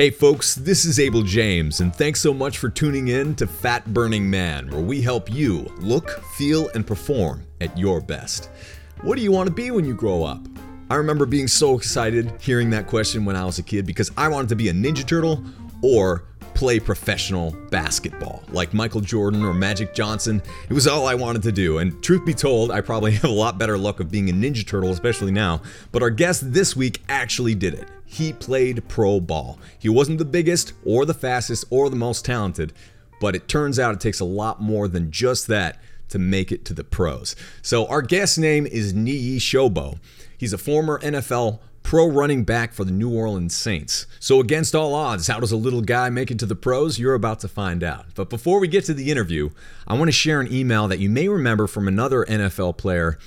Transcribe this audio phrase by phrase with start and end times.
[0.00, 3.92] Hey folks, this is Abel James, and thanks so much for tuning in to Fat
[3.92, 8.48] Burning Man, where we help you look, feel, and perform at your best.
[9.02, 10.40] What do you want to be when you grow up?
[10.88, 14.28] I remember being so excited hearing that question when I was a kid because I
[14.28, 15.44] wanted to be a Ninja Turtle
[15.82, 16.24] or
[16.54, 20.40] play professional basketball like Michael Jordan or Magic Johnson.
[20.70, 21.76] It was all I wanted to do.
[21.76, 24.66] And truth be told, I probably have a lot better luck of being a Ninja
[24.66, 25.60] Turtle, especially now.
[25.92, 27.86] But our guest this week actually did it.
[28.12, 29.60] He played pro ball.
[29.78, 32.72] He wasn't the biggest or the fastest or the most talented,
[33.20, 35.78] but it turns out it takes a lot more than just that
[36.08, 37.36] to make it to the pros.
[37.62, 40.00] So our guest name is Niyi Sobo.
[40.36, 44.08] He's a former NFL pro running back for the New Orleans Saints.
[44.18, 46.98] So, against all odds, how does a little guy make it to the pros?
[46.98, 48.06] You're about to find out.
[48.16, 49.50] But before we get to the interview,
[49.86, 53.18] I want to share an email that you may remember from another NFL player,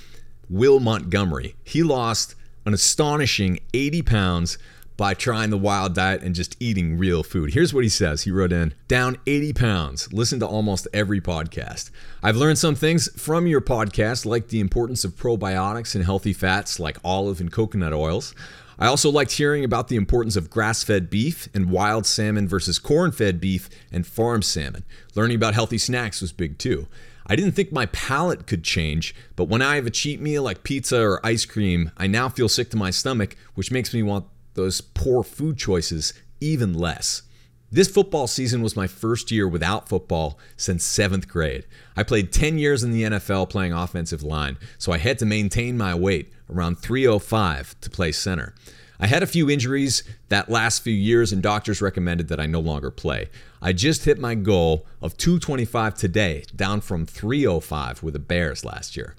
[0.50, 1.56] Will Montgomery.
[1.64, 2.34] He lost
[2.66, 4.58] an astonishing 80 pounds
[4.96, 7.52] by trying the wild diet and just eating real food.
[7.52, 8.22] Here's what he says.
[8.22, 10.12] He wrote in Down 80 pounds.
[10.12, 11.90] Listen to almost every podcast.
[12.22, 16.78] I've learned some things from your podcast, like the importance of probiotics and healthy fats
[16.78, 18.34] like olive and coconut oils.
[18.78, 22.78] I also liked hearing about the importance of grass fed beef and wild salmon versus
[22.78, 24.84] corn fed beef and farm salmon.
[25.14, 26.88] Learning about healthy snacks was big too.
[27.26, 30.62] I didn't think my palate could change, but when I have a cheat meal like
[30.62, 34.26] pizza or ice cream, I now feel sick to my stomach, which makes me want
[34.54, 37.22] those poor food choices even less.
[37.70, 41.66] This football season was my first year without football since seventh grade.
[41.96, 45.76] I played 10 years in the NFL playing offensive line, so I had to maintain
[45.76, 48.54] my weight around 305 to play center.
[49.00, 52.60] I had a few injuries that last few years, and doctors recommended that I no
[52.60, 53.28] longer play.
[53.60, 58.96] I just hit my goal of 225 today, down from 305 with the Bears last
[58.96, 59.16] year.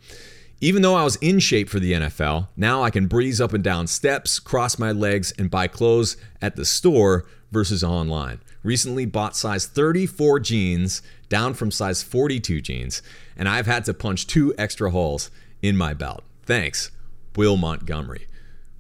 [0.62, 3.64] Even though I was in shape for the NFL, now I can breeze up and
[3.64, 8.40] down steps, cross my legs, and buy clothes at the store versus online.
[8.64, 13.02] Recently bought size 34 jeans down from size 42 jeans,
[13.36, 15.30] and I've had to punch two extra holes
[15.62, 16.24] in my belt.
[16.44, 16.90] Thanks,
[17.36, 18.28] Will Montgomery.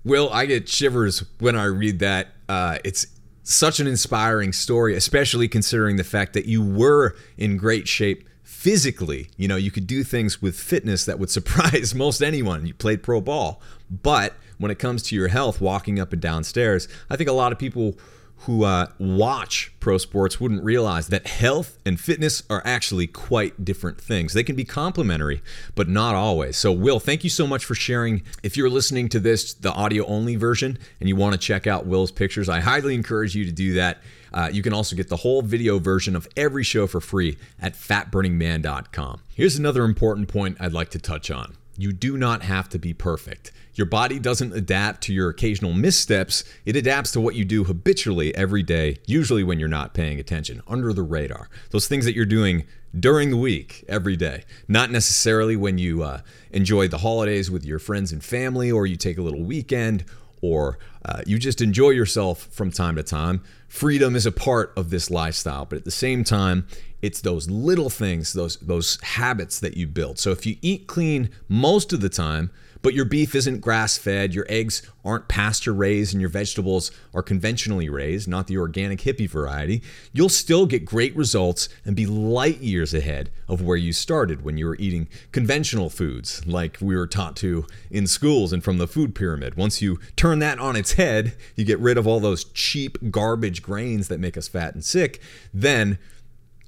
[0.05, 2.27] Will, I get shivers when I read that.
[2.47, 3.07] Uh, it's
[3.43, 8.27] such an inspiring story, especially considering the fact that you were in great shape
[8.65, 9.29] physically.
[9.37, 12.65] You know, you could do things with fitness that would surprise most anyone.
[12.65, 13.61] You played pro ball.
[13.91, 17.33] But when it comes to your health, walking up and down stairs, I think a
[17.33, 17.95] lot of people
[18.39, 24.01] who uh, watch pro sports wouldn't realize that health and fitness are actually quite different
[24.01, 24.33] things.
[24.33, 25.43] They can be complementary,
[25.75, 26.57] but not always.
[26.57, 28.23] So, Will, thank you so much for sharing.
[28.41, 31.85] If you're listening to this, the audio only version, and you want to check out
[31.85, 33.99] Will's pictures, I highly encourage you to do that.
[34.35, 37.73] Uh, you can also get the whole video version of every show for free at
[37.73, 39.21] fatburningman.com.
[39.33, 42.93] Here's another important point I'd like to touch on you do not have to be
[42.93, 43.51] perfect.
[43.73, 48.33] Your body doesn't adapt to your occasional missteps, it adapts to what you do habitually
[48.35, 51.49] every day, usually when you're not paying attention, under the radar.
[51.71, 52.63] Those things that you're doing
[52.97, 54.45] during the week, every day.
[54.69, 58.95] Not necessarily when you uh, enjoy the holidays with your friends and family, or you
[58.95, 60.05] take a little weekend,
[60.41, 63.43] or uh, you just enjoy yourself from time to time.
[63.67, 66.65] Freedom is a part of this lifestyle, but at the same time,
[67.01, 70.17] it's those little things, those those habits that you build.
[70.17, 72.49] So if you eat clean most of the time,
[72.85, 77.23] but your beef isn't grass fed, your eggs aren't pasture raised, and your vegetables are
[77.23, 79.81] conventionally raised, not the organic hippie variety,
[80.13, 84.59] you'll still get great results and be light years ahead of where you started when
[84.59, 88.87] you were eating conventional foods like we were taught to in schools and from the
[88.87, 89.55] food pyramid.
[89.55, 93.63] Once you turn that on its head, you get rid of all those cheap garbage
[93.63, 95.19] grains that make us fat and sick,
[95.51, 95.97] then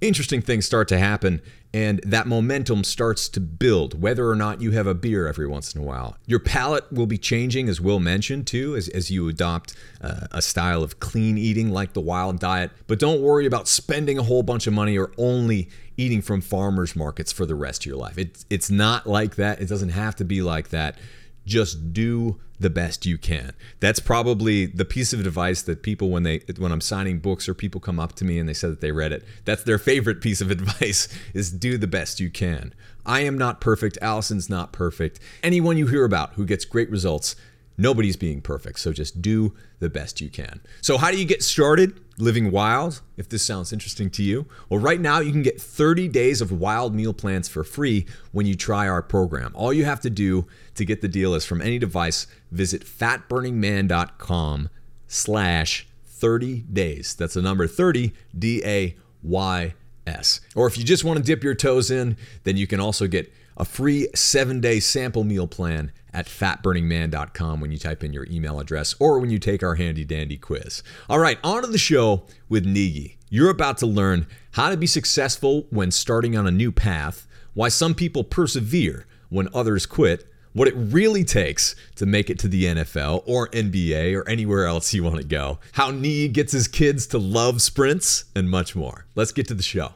[0.02, 1.42] interesting things start to happen
[1.74, 5.76] and that momentum starts to build whether or not you have a beer every once
[5.76, 6.18] in a while.
[6.26, 10.42] Your palate will be changing as will mentioned too as, as you adopt uh, a
[10.42, 12.72] style of clean eating like the wild diet.
[12.88, 16.96] But don't worry about spending a whole bunch of money or only eating from farmers
[16.96, 18.18] markets for the rest of your life.
[18.18, 19.62] It, it's not like that.
[19.62, 20.98] It doesn't have to be like that.
[21.46, 23.54] Just do the best you can.
[23.80, 27.54] That's probably the piece of advice that people when they when I'm signing books or
[27.54, 29.24] people come up to me and they said that they read it.
[29.46, 32.74] That's their favorite piece of advice is do the best you can.
[33.06, 35.20] I am not perfect, Alyson's not perfect.
[35.42, 37.36] Anyone you hear about who gets great results
[37.78, 40.62] Nobody's being perfect, so just do the best you can.
[40.82, 43.02] So, how do you get started living wild?
[43.18, 46.52] If this sounds interesting to you, well, right now you can get 30 days of
[46.52, 49.52] wild meal plans for free when you try our program.
[49.54, 54.70] All you have to do to get the deal is from any device, visit fatburningman.com
[55.06, 57.14] slash 30 days.
[57.14, 59.74] That's the number 30, D A Y
[60.08, 60.42] S.
[60.56, 63.32] Or if you just want to dip your toes in, then you can also get
[63.58, 68.60] a free seven day sample meal plan at fatburningman.com when you type in your email
[68.60, 70.82] address or when you take our handy dandy quiz.
[71.10, 73.16] All right, on to the show with Niyi.
[73.30, 77.68] You're about to learn how to be successful when starting on a new path, why
[77.70, 82.64] some people persevere when others quit, what it really takes to make it to the
[82.66, 87.06] NFL or NBA or anywhere else you want to go, how Niyi gets his kids
[87.08, 89.06] to love sprints, and much more.
[89.14, 89.94] Let's get to the show.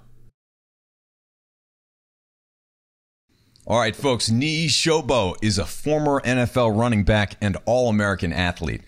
[3.71, 8.81] All right, folks, Niyi Sobo is a former NFL running back and All American athlete.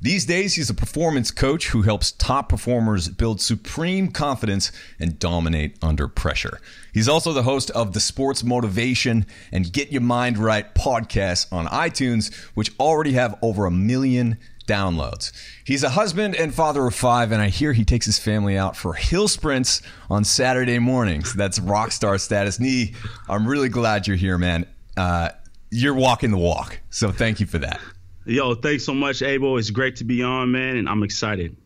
[0.00, 5.76] These days, he's a performance coach who helps top performers build supreme confidence and dominate
[5.82, 6.58] under pressure.
[6.94, 11.66] He's also the host of the Sports Motivation and Get Your Mind Right podcast on
[11.66, 15.32] iTunes, which already have over a million downloads.
[15.64, 18.76] He's a husband and father of five, and I hear he takes his family out
[18.76, 21.34] for hill sprints on Saturday mornings.
[21.34, 22.58] That's rock star status.
[22.58, 22.94] Niyi,
[23.28, 24.66] I'm really glad you're here, man.
[24.96, 25.30] Uh,
[25.70, 27.80] you're walking the walk, so thank you for that.
[28.26, 29.56] Yo, thanks so much, Abel.
[29.56, 31.56] It's great to be on, man, and I'm excited.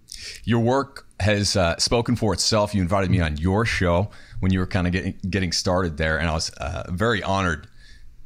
[0.45, 2.75] Your work has uh, spoken for itself.
[2.75, 4.11] You invited me on your show
[4.41, 7.67] when you were kind of getting getting started there, and I was uh, very honored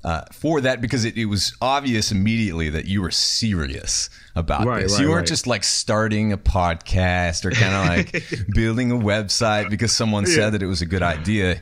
[0.04, 4.82] uh, for that because it, it, was obvious immediately that you were serious about right,
[4.82, 4.92] this.
[4.92, 5.28] Right, you weren't right.
[5.28, 10.34] just like starting a podcast or kind of like building a website because someone yeah.
[10.34, 11.60] said that it was a good idea.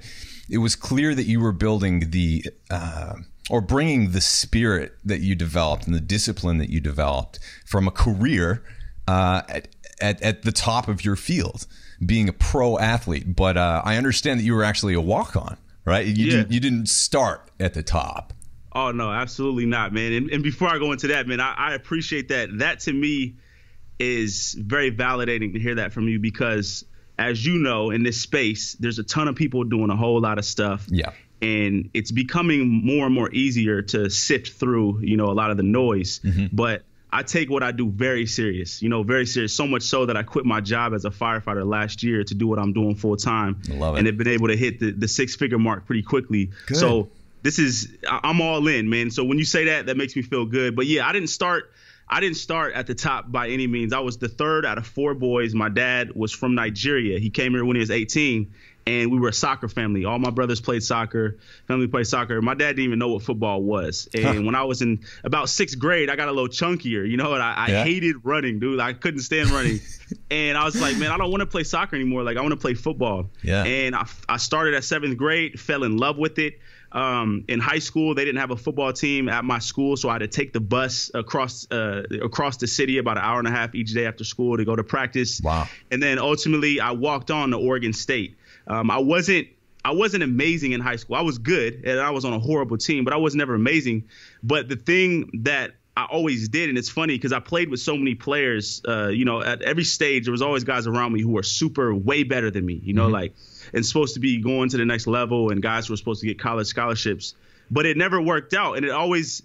[0.51, 3.15] It was clear that you were building the uh,
[3.49, 7.91] or bringing the spirit that you developed and the discipline that you developed from a
[7.91, 8.63] career
[9.09, 9.69] uh, at,
[10.01, 11.67] at, at, the top of your field,
[12.05, 13.37] being a pro athlete.
[13.37, 15.57] But uh, I understand that you were actually a walk on,
[15.87, 16.07] right?
[16.07, 16.31] You, yeah.
[16.37, 18.35] didn't, you didn't start at the top.
[18.73, 20.13] Oh, no, absolutely not, man.
[20.13, 22.59] And, and before I go into that, man, I, I appreciate that.
[22.59, 23.37] That to me
[23.99, 26.85] is very validating to hear that from you because
[27.19, 30.37] as you know, in this space, there's a ton of people doing a whole lot
[30.37, 30.87] of stuff.
[30.91, 31.13] Yeah
[31.43, 35.57] and it's becoming more and more easier to sift through, you know, a lot of
[35.57, 36.21] the noise.
[36.21, 36.57] Mm-hmm.
[36.57, 36.85] But
[37.17, 39.55] I take what I do very serious, you know, very serious.
[39.55, 42.47] So much so that I quit my job as a firefighter last year to do
[42.47, 45.59] what I'm doing full time, and have been able to hit the, the six figure
[45.59, 46.51] mark pretty quickly.
[46.67, 46.77] Good.
[46.77, 47.09] So
[47.43, 49.11] this is I'm all in, man.
[49.11, 50.77] So when you say that, that makes me feel good.
[50.77, 51.73] But yeah, I didn't start.
[52.07, 53.95] I didn't start at the top by any means.
[53.95, 55.55] I was the third out of four boys.
[55.55, 57.19] My dad was from Nigeria.
[57.19, 58.53] He came here when he was 18,
[58.87, 60.05] and we were a soccer family.
[60.05, 61.39] All my brothers played soccer.
[61.67, 62.41] Family played soccer.
[62.41, 64.09] My dad didn't even know what football was.
[64.15, 64.43] And huh.
[64.43, 67.43] when I was in about sixth grade, I got a little chunkier, you know, and
[67.43, 67.85] I, I yeah.
[67.85, 68.79] hated running, dude.
[68.79, 69.81] I couldn't stand running.
[70.31, 72.23] and I was like, man, I don't want to play soccer anymore.
[72.23, 73.29] Like, I want to play football.
[73.43, 73.65] Yeah.
[73.65, 76.61] And I, I started at seventh grade, fell in love with it.
[76.93, 80.15] Um, in high school, they didn't have a football team at my school, so I
[80.15, 83.51] had to take the bus across uh, across the city about an hour and a
[83.51, 85.41] half each day after school to go to practice.
[85.43, 85.69] Wow!
[85.91, 88.37] And then ultimately, I walked on to Oregon State.
[88.67, 89.49] Um, I wasn't
[89.85, 91.15] I wasn't amazing in high school.
[91.15, 94.09] I was good, and I was on a horrible team, but I was never amazing.
[94.43, 97.97] But the thing that I always did, and it's funny because I played with so
[97.97, 98.83] many players.
[98.87, 101.95] Uh, you know, at every stage, there was always guys around me who were super,
[101.95, 102.81] way better than me.
[102.83, 103.13] You know, mm-hmm.
[103.13, 103.35] like
[103.73, 106.27] and supposed to be going to the next level, and guys who were supposed to
[106.27, 107.35] get college scholarships.
[107.71, 109.43] But it never worked out, and it always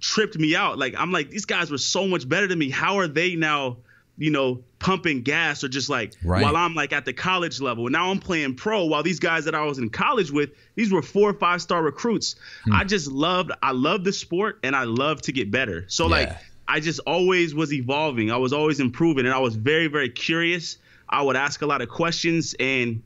[0.00, 0.78] tripped me out.
[0.78, 2.70] Like I'm like, these guys were so much better than me.
[2.70, 3.78] How are they now?
[4.22, 6.44] You know, pumping gas or just like right.
[6.44, 7.86] while I'm like at the college level.
[7.86, 10.92] And now I'm playing pro while these guys that I was in college with, these
[10.92, 12.36] were four or five star recruits.
[12.64, 12.72] Hmm.
[12.72, 15.86] I just loved I loved the sport and I love to get better.
[15.88, 16.10] So yeah.
[16.10, 16.36] like
[16.68, 18.30] I just always was evolving.
[18.30, 20.78] I was always improving and I was very, very curious.
[21.08, 23.02] I would ask a lot of questions and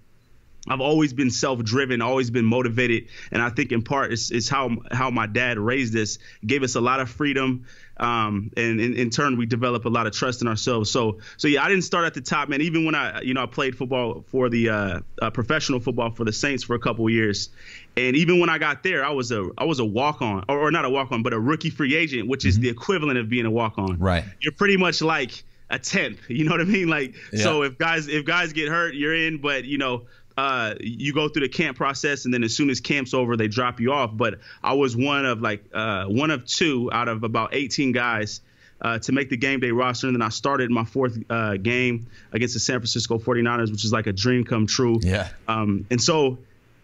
[0.68, 4.76] I've always been self-driven, always been motivated, and I think in part it's, it's how
[4.90, 7.66] how my dad raised us, gave us a lot of freedom,
[7.98, 10.90] um, and in, in turn we develop a lot of trust in ourselves.
[10.90, 12.60] So so yeah, I didn't start at the top, man.
[12.60, 16.24] Even when I you know I played football for the uh, uh, professional football for
[16.24, 17.50] the Saints for a couple years,
[17.96, 20.58] and even when I got there, I was a I was a walk on or,
[20.58, 22.64] or not a walk on, but a rookie free agent, which is mm-hmm.
[22.64, 23.98] the equivalent of being a walk on.
[23.98, 24.24] Right.
[24.40, 26.20] You're pretty much like a tenth.
[26.28, 26.88] You know what I mean?
[26.88, 27.42] Like yeah.
[27.42, 30.06] so if guys if guys get hurt, you're in, but you know
[30.36, 33.48] uh, you go through the camp process, and then as soon as camp's over, they
[33.48, 34.10] drop you off.
[34.14, 38.40] But I was one of like uh, one of two out of about 18 guys
[38.80, 40.06] uh, to make the game day roster.
[40.06, 43.92] And then I started my fourth uh, game against the San Francisco 49ers, which is
[43.92, 45.00] like a dream come true.
[45.02, 45.28] Yeah.
[45.48, 46.38] Um, and so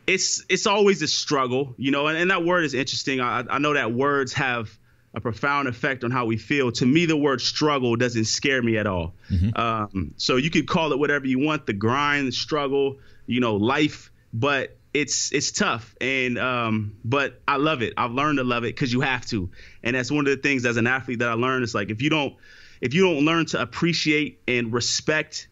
[0.07, 2.07] it's it's always a struggle, you know.
[2.07, 3.21] And, and that word is interesting.
[3.21, 4.77] I, I know that words have
[5.15, 6.73] a profound effect on how we feel.
[6.73, 9.13] To me, the word struggle doesn't scare me at all.
[9.31, 9.61] Mm-hmm.
[9.61, 13.57] Um, so you could call it whatever you want, the grind, the struggle, you know,
[13.57, 17.95] life, but it's it's tough and um but I love it.
[17.97, 19.51] I've learned to love it cuz you have to.
[19.83, 22.03] And that's one of the things as an athlete that I learned is like if
[22.03, 22.35] you don't
[22.83, 25.49] if you don't learn to appreciate and respect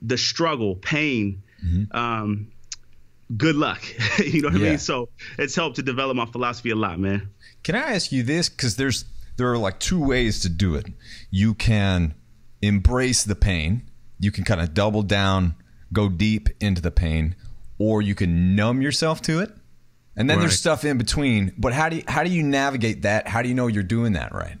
[0.00, 1.96] the struggle, pain, mm-hmm.
[1.96, 2.48] um
[3.36, 3.82] good luck.
[4.18, 4.66] you know what Yeah.
[4.66, 4.78] I mean?
[4.78, 7.30] So it's helped to develop my philosophy a lot, man.
[7.64, 8.48] Can I ask you this?
[8.48, 10.86] Because there's there are like two ways to do it.
[11.30, 12.14] You can
[12.62, 13.90] embrace the pain.
[14.20, 15.56] You can kind of double down,
[15.94, 17.34] go deep into the pain,
[17.78, 19.50] or you can numb yourself to it.
[20.16, 20.42] And then Right.
[20.44, 21.52] there's stuff in between.
[21.58, 23.26] But how do you, how do you navigate that?
[23.26, 24.58] How do you know you're doing that right?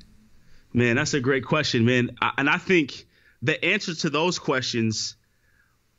[0.72, 2.16] Man, that's a great question, man.
[2.20, 3.06] I, and I think
[3.42, 5.14] the answer to those questions,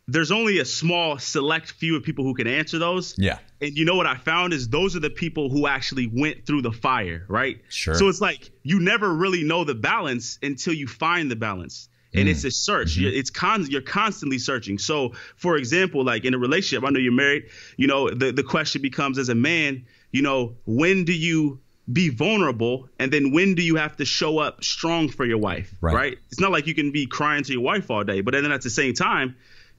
[0.07, 3.15] there's only a small select few of people who can answer those.
[3.17, 3.39] Yeah.
[3.61, 6.61] And you know what I found is those are the people who actually went through
[6.63, 7.57] the fire, right?
[7.69, 7.95] Sure.
[7.95, 11.87] So it's like you never really know the balance until you find the balance.
[12.17, 12.95] And it's a search.
[12.97, 14.77] You're, it's con- you're constantly searching.
[14.79, 17.45] So, for example, like in a relationship, I know you're married.
[17.77, 21.59] You know, the the question becomes as a man, you know, when do you
[21.91, 25.71] be vulnerable, and then when do you have to show up strong for your wife,
[25.81, 25.93] Right.
[25.95, 26.17] right?
[26.31, 28.61] It's not like you can be crying to your wife all day, but then at
[28.63, 29.35] the same time,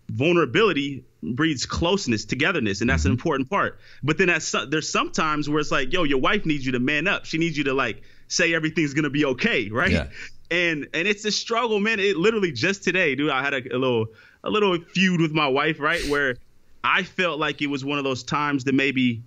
[0.08, 3.08] vulnerability breeds closeness, togetherness, and that's Mm-hmm.
[3.08, 3.78] an important part.
[4.02, 7.06] But then that's, there's sometimes where it's like, yo, your wife needs you to man
[7.06, 7.24] up.
[7.24, 9.90] She needs you to like say everything's gonna be okay, right?
[9.90, 10.06] Yeah.
[10.50, 11.98] And and it's a struggle, man.
[12.00, 13.30] It literally just today, dude.
[13.30, 14.06] I had a, a little
[14.44, 16.36] a little feud with my wife, right, where
[16.84, 19.22] I felt like it was one of those times that maybe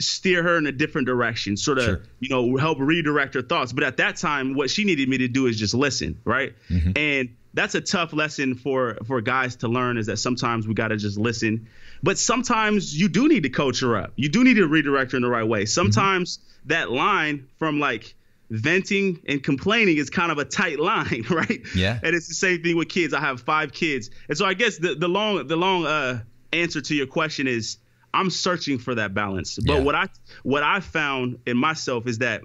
[0.00, 2.02] steer her in a different direction, sort of, Sure.
[2.20, 3.72] you know, help redirect her thoughts.
[3.72, 6.52] But at that time, what she needed me to do is just listen, right?
[6.68, 6.92] Mm-hmm.
[6.96, 10.88] And that's a tough lesson for for guys to learn is that sometimes we got
[10.88, 11.68] to just listen.
[12.02, 14.12] But sometimes you do need to coach her up.
[14.16, 15.60] You do need to redirect her in the right way.
[15.62, 15.66] Mm-hmm.
[15.68, 18.14] Sometimes that line from like
[18.50, 21.60] venting and complaining is kind of a tight line, right?
[21.74, 21.98] Yeah.
[22.02, 23.14] And it's the same thing with kids.
[23.14, 26.22] I have five kids, and so I guess the the long the long uh,
[26.52, 27.78] answer to your question is
[28.12, 29.58] I'm searching for that balance.
[29.64, 29.78] But Yeah.
[29.80, 30.06] what I
[30.42, 32.42] what I found in myself is that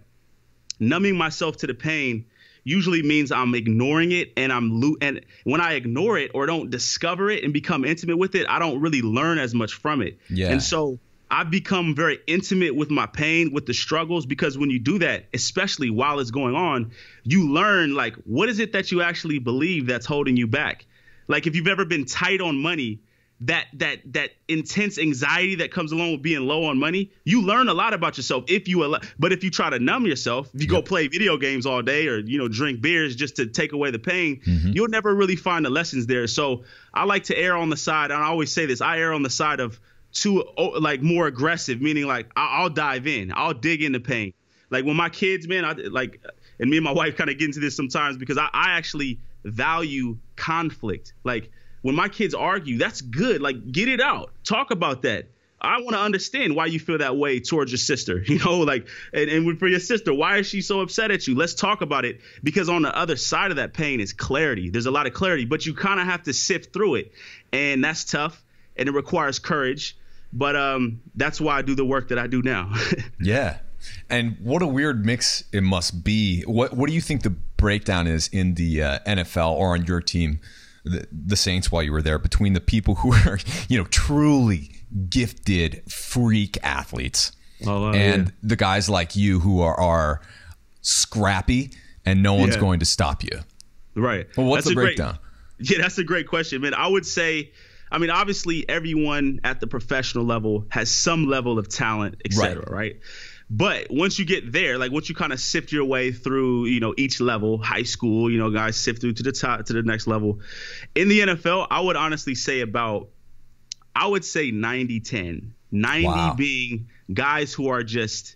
[0.79, 2.25] numbing myself to the pain
[2.63, 6.69] usually means I'm ignoring it and I'm lo- and when I ignore it or don't
[6.69, 10.19] discover it and become intimate with it, I don't really learn as much from it.
[10.29, 10.49] Yeah.
[10.51, 10.99] And so
[11.31, 15.25] I've become very intimate with my pain, with the struggles, because when you do that,
[15.33, 16.91] especially while it's going on,
[17.23, 20.85] you learn like what is it that you actually believe that's holding you back.
[21.27, 23.01] Like if you've ever been tight on money,
[23.41, 27.69] that that that intense anxiety that comes along with being low on money, you learn
[27.69, 28.99] a lot about yourself if you allow.
[29.17, 32.07] But if you try to numb yourself, if you go play video games all day
[32.07, 34.71] or you know drink beers just to take away the pain, mm-hmm.
[34.73, 36.27] you'll never really find the lessons there.
[36.27, 39.13] So I like to err on the side, and I always say this: I err
[39.13, 39.79] on the side of
[40.11, 40.43] too
[40.79, 44.33] like more aggressive, meaning like I- I'll dive in, I'll dig into pain.
[44.69, 46.21] Like when my kids, man, I like,
[46.59, 49.19] and me and my wife kind of get into this sometimes because I, I actually
[49.43, 51.13] value conflict.
[51.23, 51.51] Like
[51.81, 53.41] when my kids argue, that's good.
[53.41, 55.29] Like get it out, talk about that.
[55.61, 58.87] I want to understand why you feel that way towards your sister, you know, like,
[59.13, 61.35] and, and for your sister, why is she so upset at you?
[61.35, 64.69] Let's talk about it because on the other side of that pain is clarity.
[64.69, 67.11] There's a lot of clarity, but you kind of have to sift through it,
[67.51, 68.41] and that's tough,
[68.77, 69.97] and it requires courage.
[70.31, 72.73] But um, that's why I do the work that I do now.
[73.21, 73.57] Yeah.
[74.09, 76.41] And what a weird mix it must be.
[76.43, 80.01] What What do you think the breakdown is in the uh, NFL or on your
[80.01, 80.39] team,
[80.83, 84.71] the, the Saints, while you were there, between the people who are, you know, truly
[85.09, 87.31] gifted freak athletes
[87.65, 88.31] Oh, wow, and yeah.
[88.43, 90.21] the guys like you who are, are
[90.81, 91.71] scrappy
[92.05, 92.61] and no one's Yeah.
[92.61, 93.39] going to stop you?
[93.95, 94.27] right.
[94.37, 95.19] Well, what's That's the a great- breakdown?
[95.59, 96.73] Yeah, that's a great question, man.
[96.73, 97.51] I would say,
[97.91, 102.65] I mean, obviously, everyone at the professional level has some level of talent, et cetera,
[102.69, 102.99] right?
[103.49, 106.79] But once you get there, like once you kind of sift your way through, you
[106.79, 109.81] know, each level, high school, you know, guys sift through to the top, to the
[109.81, 110.39] next level.
[110.93, 113.09] In the NFL, I would honestly say about,
[113.95, 115.53] I would say 90 10.
[115.71, 116.33] 90 Wow.
[116.35, 118.35] being guys who are just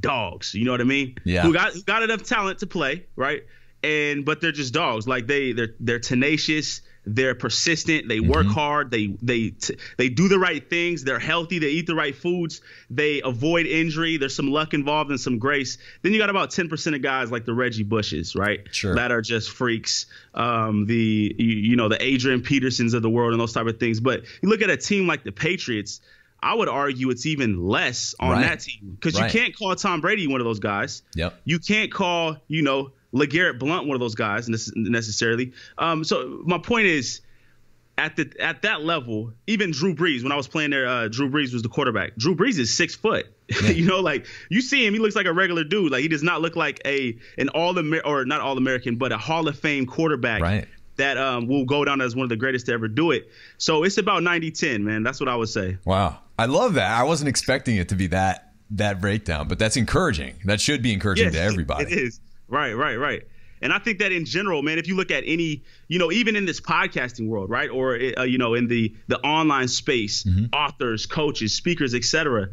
[0.00, 0.54] dogs.
[0.54, 1.16] You know what I mean?
[1.24, 1.42] Yeah.
[1.42, 3.42] Who got who got enough talent to play, right?
[3.82, 5.06] And but they're just dogs.
[5.06, 6.80] Like they they're they're tenacious.
[7.06, 8.08] They're persistent.
[8.08, 8.90] They work hard.
[8.90, 11.04] They they t- they do the right things.
[11.04, 11.58] They're healthy.
[11.58, 12.60] They eat the right foods.
[12.88, 14.16] They avoid injury.
[14.16, 15.76] There's some luck involved and some grace.
[16.02, 18.60] Then you got about 10% of guys like the Reggie Bushes, right?
[18.72, 18.94] Sure.
[18.94, 20.06] That are just freaks.
[20.34, 23.78] Um, the you, you know the Adrian Petersons of the world and those type of
[23.78, 24.00] things.
[24.00, 26.00] But you look at a team like the Patriots.
[26.42, 28.42] I would argue it's even less on Right.
[28.42, 29.32] that team because Right.
[29.32, 31.02] you can't call Tom Brady one of those guys.
[31.14, 31.40] Yep.
[31.46, 35.52] You can't call, you know, LeGarrette Blount one of those guys nece- necessarily.
[35.78, 37.20] Um, so my point is,
[37.96, 41.30] at the at that level, even Drew Brees, when I was playing there, uh, Drew
[41.30, 42.16] Brees was the quarterback.
[42.16, 43.26] Drew Brees is six foot.
[43.62, 45.92] you know, like you see him, he looks like a regular dude.
[45.92, 49.12] Like he does not look like a an all Amer or not all American, but
[49.12, 50.42] a Hall of Fame quarterback.
[50.42, 50.68] Right.
[50.96, 53.28] That um, will go down as one of the greatest to ever do it.
[53.58, 55.02] So it's about 90-10, man.
[55.02, 55.76] That's what I would say.
[55.84, 56.20] Wow.
[56.38, 56.88] I love that.
[56.88, 60.36] I wasn't expecting it to be that that breakdown, but that's encouraging.
[60.44, 61.84] That should be encouraging to Yes, everybody.
[61.84, 62.20] It is.
[62.48, 63.22] Right, right, right.
[63.62, 66.36] And I think that in general, man, if you look at any, you know, even
[66.36, 70.46] in this podcasting world, right, or uh, you know, in the the online space, mm-hmm.
[70.52, 72.50] authors, coaches, speakers, etc.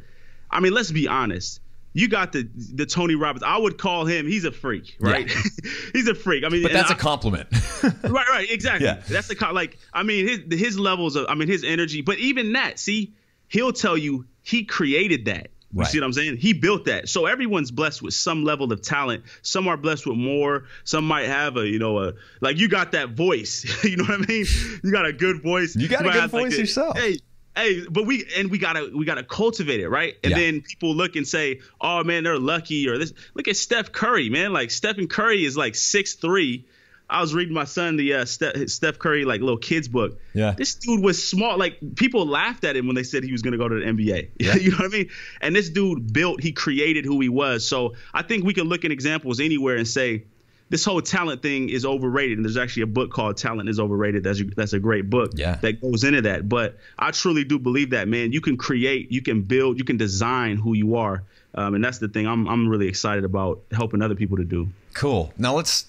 [0.50, 1.60] I mean, let's be honest.
[1.94, 3.44] You got the the Tony Robbins.
[3.44, 4.26] I would call him.
[4.26, 5.28] He's a freak, right?
[5.28, 5.42] Yeah.
[5.94, 6.46] he's a freak.
[6.46, 7.50] I mean, but that's a compliment.
[7.84, 8.88] right, right, exactly.
[8.88, 9.02] Yeah.
[9.10, 9.78] That's the like.
[9.94, 11.26] I mean, his his levels of.
[11.28, 12.02] I mean, his energy.
[12.02, 13.14] But even that, see,
[13.50, 15.50] he'll tell you he created that.
[15.74, 15.88] You right.
[15.88, 16.38] see what I'm saying?
[16.38, 17.08] He built that.
[17.08, 19.24] So everyone's blessed with some level of talent.
[19.42, 20.66] Some are blessed with more.
[20.84, 23.84] Some might have a, you know, a like you got that voice.
[23.84, 24.46] you know what I mean?
[24.84, 25.76] You got a good voice.
[25.76, 26.98] You got you a good voice like yourself.
[26.98, 27.20] hey,
[27.56, 30.16] hey, but we and we gotta we gotta cultivate it, right?
[30.24, 30.38] And yeah.
[30.38, 33.14] then people look and say, oh man, they're lucky or this.
[33.34, 34.52] Look at Steph Curry, man.
[34.52, 36.66] Like Stephen Curry is like six three
[37.12, 40.20] I was reading my son the uh, Steph, Steph Curry like little kids book.
[40.34, 41.58] Yeah, this dude was small.
[41.58, 43.82] Like people laughed at him when they said he was going to go to the
[43.82, 44.30] NBA.
[44.42, 44.56] Yeah.
[44.56, 45.10] you know what I mean?
[45.42, 47.68] And this dude built, he created who he was.
[47.68, 50.24] So I think we can look at examples anywhere and say
[50.70, 52.38] this whole talent thing is overrated.
[52.38, 54.24] And there's actually a book called Talent is Overrated.
[54.24, 55.58] That's a, that's a great book yeah.
[55.58, 56.48] that goes into that.
[56.48, 58.32] But I truly do believe that, man.
[58.32, 61.24] You can create, you can build, you can design who you are.
[61.54, 64.70] Um, and that's the thing I'm, I'm really excited about helping other people to do.
[64.94, 65.34] Cool.
[65.38, 65.84] Now let's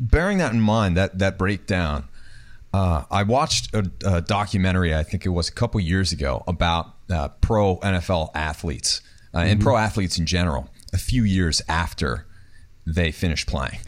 [0.00, 2.08] bearing that in mind, that that breakdown,
[2.72, 4.94] uh, I watched a, a, documentary.
[4.94, 9.02] I think it was a couple years ago about uh, pro NFL athletes
[9.34, 9.48] uh, mm-hmm.
[9.48, 10.68] and pro athletes in general.
[10.92, 12.26] A few years after
[12.84, 13.78] they finished playing.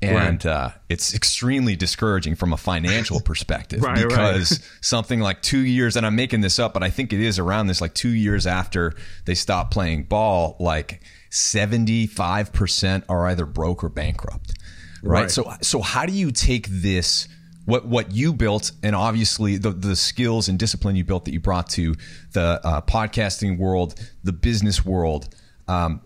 [0.00, 0.52] And right.
[0.52, 4.70] uh, it's extremely discouraging from a financial perspective right, because right.
[4.80, 7.68] something like two years, and I'm making this up, but I think it is around
[7.68, 13.88] this, like two years after they stopped playing ball, like 75% are either broke or
[13.88, 14.54] bankrupt
[15.02, 15.22] right?
[15.22, 15.30] right?
[15.30, 17.28] So so how do you take this
[17.64, 21.40] what what you built and obviously the the skills and discipline you built that you
[21.40, 21.94] brought to
[22.32, 23.94] the uh, podcasting world,
[24.24, 25.28] the business world?
[25.68, 26.00] Um,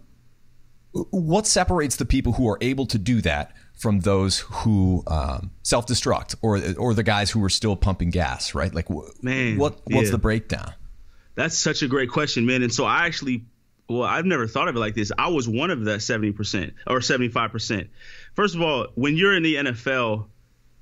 [0.93, 5.87] what separates the people who are able to do that from those who um, self
[5.87, 8.55] destruct or or the guys who are still pumping gas?
[8.55, 8.75] Right?
[8.75, 8.89] Like,
[9.23, 10.13] man, what what's yeah.
[10.13, 10.73] the breakdown?
[11.35, 12.63] That's such a great question, man.
[12.63, 13.45] And so I actually
[13.89, 15.13] well, I've never thought of it like this.
[15.17, 17.89] I was one of that 70% or 75%
[18.37, 20.27] first of all, when you're in the NFL,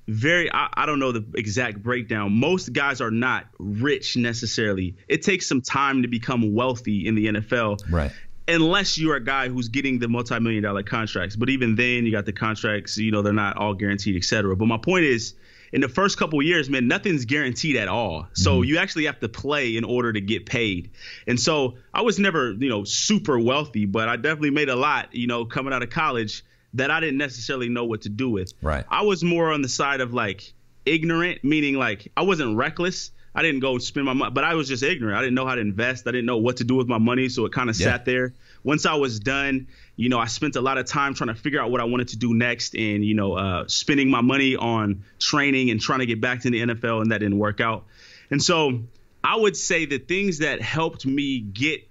[0.07, 2.33] very I, I, don't know the exact breakdown.
[2.33, 4.95] Most guys are not rich necessarily.
[5.07, 7.91] It takes some time to become wealthy in the NFL.
[7.91, 8.11] Right.
[8.47, 11.35] Unless you're a guy who's getting the multi-million dollar contracts.
[11.35, 14.55] But even then you got the contracts, you know, they're not all guaranteed, et cetera.
[14.55, 15.33] But my point is
[15.73, 18.27] in the first couple years, man, nothing's guaranteed at all.
[18.33, 18.65] So mm-hmm.
[18.65, 20.91] you actually have to play in order to get paid.
[21.25, 25.15] And so I was never, you know, super wealthy, but I definitely made a lot,
[25.15, 26.43] you know, coming out of college
[26.75, 28.53] that I didn't necessarily know what to do with.
[28.61, 28.85] Right.
[28.89, 30.53] I was more on the side of like
[30.85, 33.11] ignorant, meaning like I wasn't reckless.
[33.37, 35.17] I didn't go spend my money, but I was just ignorant.
[35.17, 36.07] I didn't know how to invest.
[36.07, 37.87] I didn't know what to do with my money, so it kind of yeah.
[37.87, 38.33] sat there.
[38.63, 41.61] Once I was done, you know, I spent a lot of time trying to figure
[41.61, 45.03] out what I wanted to do next, and you know, uh, spending my money on
[45.19, 47.85] training and trying to get back to the NFL, and that didn't work out.
[48.29, 48.83] And so,
[49.21, 51.85] I would say the things that helped me get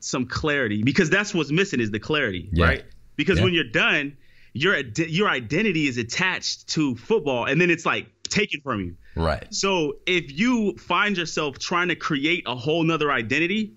[0.00, 2.64] some clarity, because that's what's missing is the clarity, yeah.
[2.66, 2.84] right?
[3.16, 3.44] Because yeah.
[3.44, 4.16] when you're done,
[4.52, 8.96] your your identity is attached to football, and then it's like taken from you.
[9.14, 9.46] Right.
[9.52, 13.72] So if you find yourself trying to create a whole nother identity,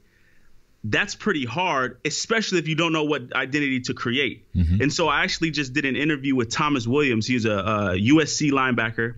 [0.83, 4.53] that's pretty hard, especially if you don't know what identity to create.
[4.53, 4.81] Mm-hmm.
[4.81, 7.27] And so I actually just did an interview with Thomas Williams.
[7.27, 9.15] He's a, a USC linebacker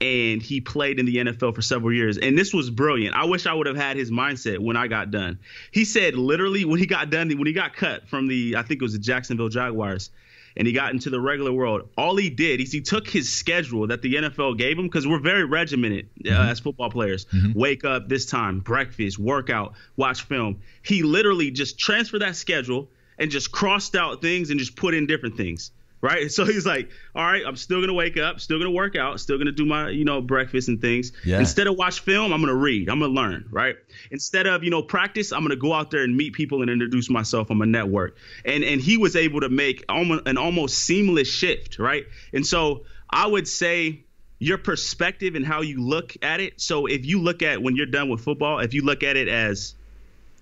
[0.00, 2.16] and he played in the NFL for several years.
[2.16, 3.14] And this was brilliant.
[3.14, 5.38] I wish I would have had his mindset when I got done.
[5.72, 8.80] He said literally when he got done, when he got cut from the, I think
[8.80, 10.10] it was the Jacksonville Jaguars,
[10.56, 13.86] and he got into the regular world, all he did is he took his schedule
[13.88, 16.48] that the NFL gave him because we're very regimented uh, mm-hmm.
[16.48, 17.26] as football players.
[17.26, 17.58] Mm-hmm.
[17.58, 20.60] Wake up this time, breakfast, workout, watch film.
[20.82, 25.06] He literally just transferred that schedule and just crossed out things and just put in
[25.06, 26.30] different things right?
[26.40, 29.36] So he's like, all right, I'm still gonna wake up, still gonna work out, still
[29.36, 31.12] gonna do my, you know, breakfast and things.
[31.24, 31.40] Yeah.
[31.40, 33.76] Instead of watch film, I'm gonna read, I'm gonna learn, right?
[34.10, 37.10] Instead of, you know, practice, I'm gonna go out there and meet people and introduce
[37.10, 38.16] myself on my network.
[38.44, 42.04] And and he was able to make almost an almost seamless shift, right?
[42.32, 44.04] And so I would say
[44.38, 46.60] your perspective and how you look at it.
[46.60, 49.28] So if you look at when you're done with football, if you look at it
[49.28, 49.74] as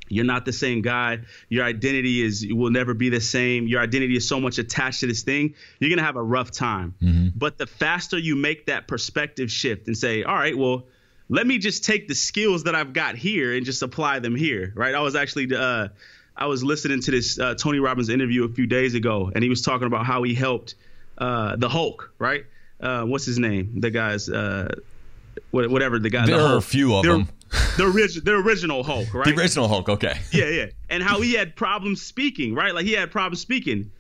[0.08, 1.20] you're not the same guy.
[1.48, 3.66] Your identity is will never be the same.
[3.66, 5.54] Your identity is so much attached to this thing.
[5.78, 6.94] You're gonna have a rough time.
[7.02, 7.28] Mm-hmm.
[7.36, 10.86] But the faster you make that perspective shift and say, all right, well,
[11.28, 14.72] let me just take the skills that I've got here and just apply them here.
[14.74, 14.94] Right?
[14.94, 15.88] I was actually uh,
[16.36, 19.50] I was listening to this uh, Tony Robbins interview a few days ago, and he
[19.50, 20.74] was talking about how he helped
[21.18, 22.12] uh, the Hulk.
[22.18, 22.44] Right?
[22.80, 23.80] Uh, what's his name?
[23.80, 24.74] The guy's uh,
[25.50, 26.26] whatever the guy.
[26.26, 27.28] There the are a few of them
[27.76, 29.24] the original the original Hulk, right?
[29.24, 30.18] The original Hulk, okay.
[30.32, 30.66] Yeah, yeah.
[30.90, 32.74] And how he had problems speaking, right?
[32.74, 33.90] Like he had problems speaking.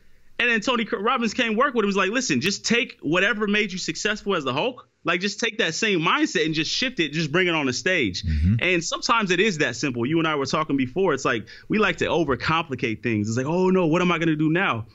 [0.40, 1.88] And then Tony Robbins came work with him.
[1.88, 4.88] Was like, listen, just take whatever made you successful as the Hulk.
[5.04, 7.12] Like, just take that same mindset and just shift it.
[7.12, 8.22] Just bring it on the stage.
[8.22, 8.56] Mm-hmm.
[8.60, 10.06] And sometimes it is that simple.
[10.06, 11.12] You and I were talking before.
[11.14, 13.28] It's like we like to overcomplicate things.
[13.28, 14.86] It's like, oh no, what am I going to do now?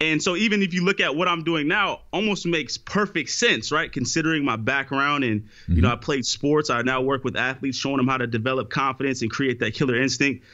[0.00, 3.72] And so even if you look at what I'm doing now, almost makes perfect sense,
[3.72, 3.90] right?
[3.90, 5.72] Considering my background and mm-hmm.
[5.72, 5.98] you know mm-hmm.
[5.98, 9.30] I played sports, I now work with athletes, showing them how to develop confidence and
[9.30, 10.44] create that killer instinct.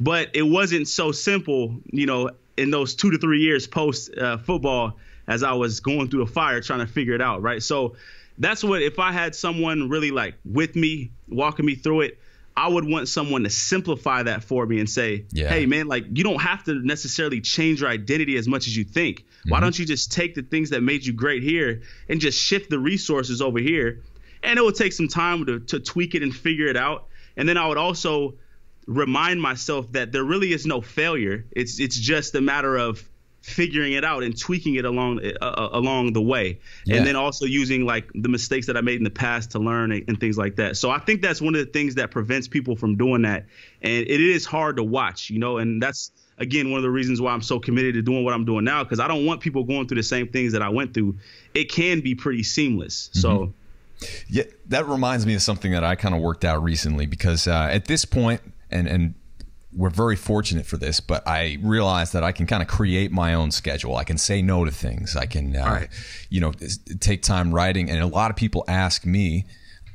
[0.00, 4.36] But it wasn't so simple, you know, in those two to three years post uh,
[4.38, 7.62] football as I was going through the fire trying to figure it out, right?
[7.62, 7.96] So
[8.38, 12.18] that's what if I had someone really like with me, walking me through it,
[12.56, 15.48] I would want someone to simplify that for me and say, yeah.
[15.48, 18.84] hey, man, like you don't have to necessarily change your identity as much as you
[18.84, 19.20] think.
[19.20, 19.50] Mm-hmm.
[19.50, 22.68] Why don't you just take the things that made you great here and just shift
[22.68, 24.02] the resources over here?
[24.42, 27.06] And it will take some time to, to tweak it and figure it out.
[27.36, 28.34] And then I would also
[28.86, 31.46] remind myself that there really is no failure.
[31.52, 33.08] It's it's just a matter of
[33.42, 36.58] figuring it out and tweaking it along uh, uh, along the way.
[36.84, 36.96] Yeah.
[36.96, 39.92] and then also using like the mistakes that i made in the past to learn
[39.92, 40.76] and, and, things like that.
[40.76, 43.46] So i think that's one of the things that prevents people from doing that.
[43.82, 47.20] And it is hard to watch you know and that's again one of the reasons
[47.20, 49.64] why i'm so committed to doing what i'm doing now because i don't want people
[49.64, 51.16] going through the same things that i went through.
[51.54, 53.08] It can be pretty seamless.
[53.08, 53.20] Mm-hmm.
[53.20, 53.54] so
[54.28, 57.68] yeah that reminds me of something that i kind of worked out recently because uh,
[57.70, 59.14] at this point and and
[59.72, 63.34] we're very fortunate for this, but I realize that I can kind of create my
[63.34, 63.96] own schedule.
[63.96, 65.16] I can say no to things.
[65.16, 65.88] I can, uh, right.
[66.28, 66.52] you know,
[66.98, 67.88] take time writing.
[67.88, 69.46] And a lot of people ask me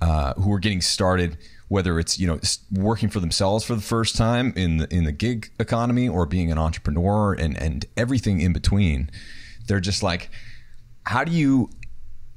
[0.02, 2.40] uh, who are getting started, whether it's you know
[2.72, 6.52] working for themselves for the first time in the in the gig economy or being
[6.52, 9.10] an entrepreneur and and everything in between.
[9.68, 10.30] They're just like,
[11.06, 11.70] how do you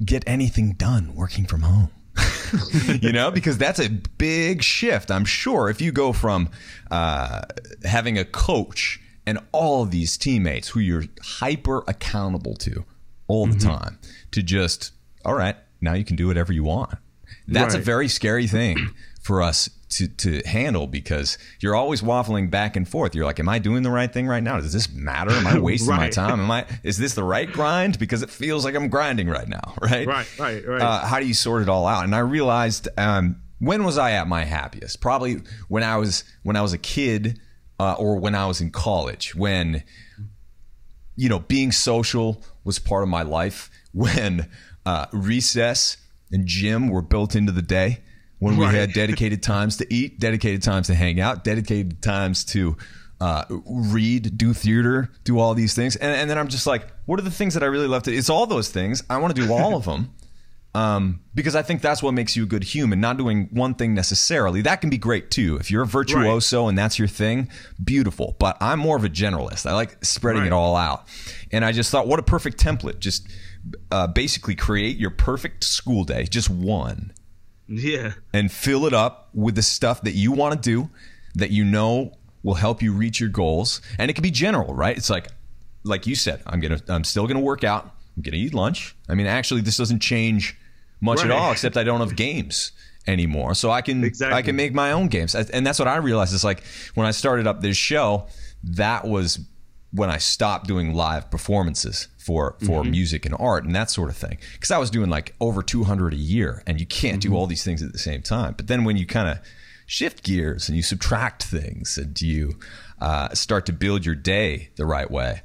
[0.05, 1.91] get anything done working from home?
[3.03, 5.11] you know, because that's a big shift.
[5.11, 6.51] I'm sure if you go from
[6.91, 7.43] uh,
[7.85, 12.85] having a coach and all of these teammates who you're hyper accountable to
[13.27, 13.69] all the mm-hmm.
[13.69, 13.99] time
[14.33, 14.93] to just,
[15.25, 16.95] all right, now you can do whatever you want.
[17.47, 17.81] That's right.
[17.81, 22.89] a very scary thing for us to to handle because you're always waffling back and
[22.89, 23.15] forth.
[23.15, 24.61] You're like, am I doing the right thing right now?
[24.61, 25.31] Does this matter?
[25.31, 26.01] Am I wasting right.
[26.01, 26.41] my time?
[26.41, 27.99] Am I is this the right grind?
[27.99, 30.07] Because it feels like I'm grinding right now, right?
[30.07, 30.83] Right, right, right.
[30.83, 32.05] Uh, how do you sort it all out?
[32.05, 35.01] And I realized um, when was I at my happiest?
[35.01, 37.41] Probably when I was when I was a kid
[37.81, 39.35] uh, or when I was in college.
[39.35, 39.85] When
[41.17, 43.71] you know, being social was part of my life.
[43.91, 44.49] When
[44.87, 45.97] uh, recess
[46.31, 48.01] and gym were built into the day
[48.39, 48.75] when we right.
[48.75, 52.77] had dedicated times to eat, dedicated times to hang out, dedicated times to
[53.21, 55.97] uh, read, do theater, do all these things.
[55.97, 58.15] And, and, then I'm just like, what are the things that I really love to?
[58.15, 59.03] It's all those things.
[59.11, 60.15] I want to do all of them.
[60.75, 63.95] Um, because I think that's what makes you a good human, not doing one thing
[63.95, 64.61] necessarily.
[64.63, 65.57] That can be great too.
[65.57, 66.69] If you're a virtuoso right.
[66.69, 67.51] and that's your thing,
[67.83, 68.37] beautiful.
[68.39, 69.67] But I'm more of a generalist.
[69.67, 70.49] I like spreading right.
[70.49, 71.09] it all out.
[71.51, 73.01] And I just thought, what a perfect template.
[73.01, 73.27] Just
[73.91, 77.13] uh, basically create your perfect school day, just one
[77.69, 78.15] yeah.
[78.33, 80.91] And fill it up with the stuff that you want to do
[81.35, 83.81] that you know will help you reach your goals.
[83.99, 84.97] And it can be general, right?
[84.97, 85.29] It's like
[85.85, 87.85] like you said, I'm going to I'm still going to work out.
[88.17, 88.97] I'm going to eat lunch.
[89.09, 90.57] I mean, actually this doesn't change
[91.01, 91.31] much right.
[91.31, 92.73] at all except I don't have games
[93.07, 93.55] anymore.
[93.55, 94.37] So I can exactly.
[94.37, 95.35] I can make my own games.
[95.35, 98.27] And that's what I realized is like when I started up this show,
[98.65, 99.41] that was
[99.91, 102.91] when I stopped doing live performances for for mm-hmm.
[102.91, 104.39] music and art and that sort of thing.
[104.55, 107.33] Because I was doing like over 200 a year and you can't mm-hmm.
[107.33, 108.55] do all these things at the same time.
[108.57, 109.39] But then when you kind of
[109.87, 112.59] shift gears and you subtract things and you
[113.01, 115.43] uh, start to build your day the right way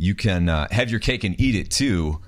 [0.00, 2.20] you can uh, have your cake and eat it too.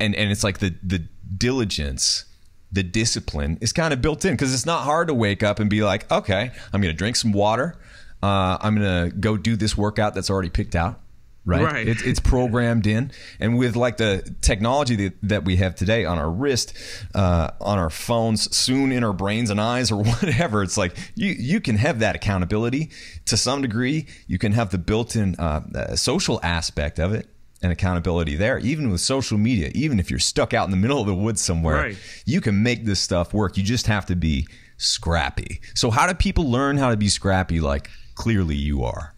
[0.00, 1.04] And and it's like the the
[1.38, 2.24] diligence
[2.72, 5.70] the discipline is kind of built in because it's not hard to wake up and
[5.70, 7.78] be like okay I'm going to drink some water.
[8.22, 11.00] Uh, I'm going to go do this workout that's already picked out
[11.44, 11.62] right?
[11.62, 11.88] right.
[11.88, 13.10] It's, it's programmed in.
[13.40, 16.74] And with like the technology that, that we have today on our wrist,
[17.14, 21.32] uh, on our phones, soon in our brains and eyes or whatever, it's like you,
[21.32, 22.90] you can have that accountability
[23.26, 24.06] to some degree.
[24.26, 27.28] You can have the built in uh, uh, social aspect of it
[27.62, 28.58] and accountability there.
[28.58, 31.40] Even with social media, even if you're stuck out in the middle of the woods
[31.40, 31.96] somewhere, right.
[32.26, 33.56] you can make this stuff work.
[33.56, 35.60] You just have to be scrappy.
[35.74, 39.14] So, how do people learn how to be scrappy like clearly you are?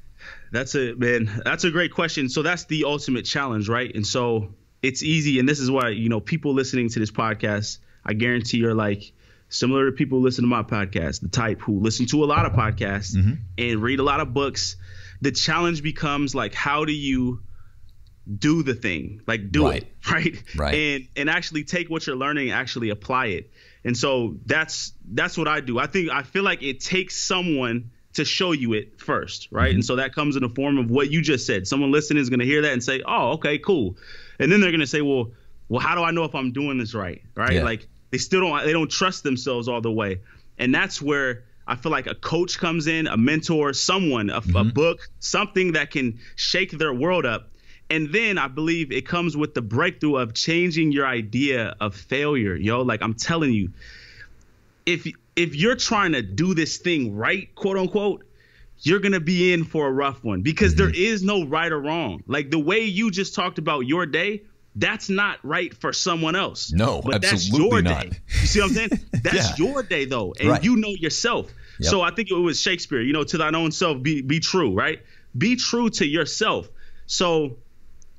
[0.55, 1.43] That's a man.
[1.45, 2.29] That's a great question.
[2.29, 3.93] So that's the ultimate challenge, right?
[3.93, 7.79] And so it's easy, and this is why you know people listening to this podcast,
[8.07, 9.12] I guarantee are like
[9.49, 12.47] similar to people who listen to my podcast, the type who listen to a lot
[12.47, 13.33] of podcasts mm-hmm.
[13.59, 14.77] and read a lot of books.
[15.23, 17.43] The challenge becomes like, how do you
[18.38, 19.83] do the thing, like do right.
[19.83, 20.43] it, right?
[20.55, 20.75] Right.
[20.75, 23.51] And and actually take what you're learning, and actually apply it.
[23.83, 25.81] And so that's that's what I do.
[25.81, 29.68] I think I feel like it takes someone to show you it first, right?
[29.68, 29.77] Mm-hmm.
[29.77, 31.66] And so that comes in the form of what you just said.
[31.66, 33.96] Someone listening is going to hear that and say, "Oh, okay, cool,"
[34.38, 35.33] and then they're going to say, "Well,
[35.68, 37.55] well, how do I know if I'm doing this right?" Right?
[37.55, 37.64] Yeah.
[37.64, 40.20] Like they still don't they don't trust themselves all the way,
[40.59, 44.57] and that's where I feel like a coach comes in, a mentor, someone, a, mm-hmm.
[44.57, 47.50] a book, something that can shake their world up.
[47.90, 52.55] And then I believe it comes with the breakthrough of changing your idea of failure,
[52.55, 52.83] yo.
[52.83, 53.70] Like I'm telling you,
[54.87, 58.25] if if you're trying to do this thing right, quote unquote,
[58.79, 60.85] you're gonna be in for a rough one because mm-hmm.
[60.85, 62.23] there is no right or wrong.
[62.27, 64.42] Like the way you just talked about your day,
[64.77, 66.73] that's not right for someone else.
[66.73, 68.03] No, but that's your not.
[68.03, 68.11] day.
[68.29, 68.90] You see what I'm saying?
[69.23, 69.66] That's yeah.
[69.66, 70.64] your day though, and right.
[70.64, 71.51] you know yourself.
[71.79, 71.90] Yep.
[71.90, 73.01] So I think it was Shakespeare.
[73.01, 74.75] You know, to thine own self, be be true.
[74.75, 75.01] Right?
[75.38, 76.68] Be true to yourself.
[77.07, 77.57] So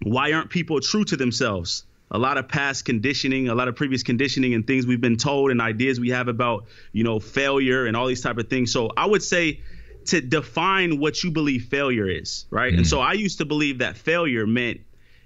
[0.02, 1.84] why aren't people true to themselves?
[2.12, 5.52] A lot of past conditioning, a lot of previous conditioning, and things we've been told,
[5.52, 8.72] and ideas we have about you know failure and all these type of things.
[8.72, 9.62] So I would say
[10.06, 12.74] to define what you believe failure is, right?
[12.74, 12.78] Mm.
[12.78, 14.82] And so I used to believe that failure meant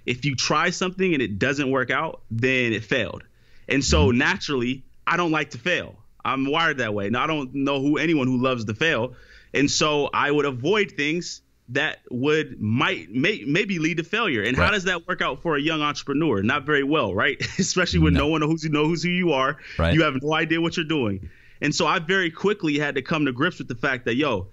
[0.06, 3.22] if you try something and it doesn't work out, then it failed.
[3.68, 4.18] And so mm-hmm.
[4.18, 5.96] naturally, I don't like to fail.
[6.24, 7.10] I'm wired that way.
[7.10, 9.14] Now I don't know who anyone who loves to fail.
[9.52, 14.42] And so I would avoid things that would might may, maybe lead to failure.
[14.42, 14.66] And right.
[14.66, 16.42] how does that work out for a young entrepreneur?
[16.42, 17.40] Not very well, right?
[17.58, 19.58] Especially when no, no one knows, knows who you are.
[19.78, 19.94] Right.
[19.94, 21.30] You have no idea what you're doing.
[21.60, 24.48] And so I very quickly had to come to grips with the fact that yo,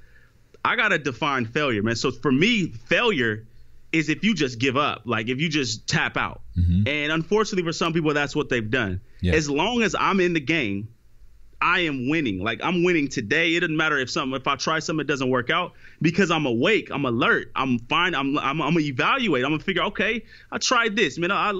[0.64, 1.96] I gotta define failure, man.
[1.96, 3.46] So for me, failure
[3.92, 6.42] is if you just give up, like if you just tap out.
[6.58, 6.88] Mm-hmm.
[6.88, 9.02] And unfortunately for some people, that's what they've done.
[9.22, 9.34] Yeah.
[9.34, 10.90] As long as I'm in the game,
[11.60, 12.40] I am winning.
[12.40, 13.56] Like I'm winning today.
[13.56, 16.46] It doesn't matter if something if I try something it doesn't work out because I'm
[16.46, 18.14] awake, I'm alert, I'm fine.
[18.14, 19.44] I'm I'm, I'm gonna evaluate.
[19.44, 19.84] I'm gonna figure.
[19.84, 21.32] Okay, I tried this, man.
[21.32, 21.54] I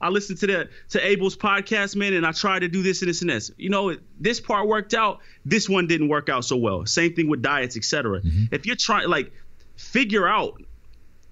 [0.00, 3.08] I listened to the to Abel's podcast, man, and I tried to do this and
[3.08, 3.50] this and this.
[3.56, 5.20] You know, this part worked out.
[5.44, 6.84] This one didn't work out so well.
[6.86, 8.20] Same thing with diets, etc.
[8.20, 8.54] Mm-hmm.
[8.54, 9.32] If you're trying, like,
[9.76, 10.60] figure out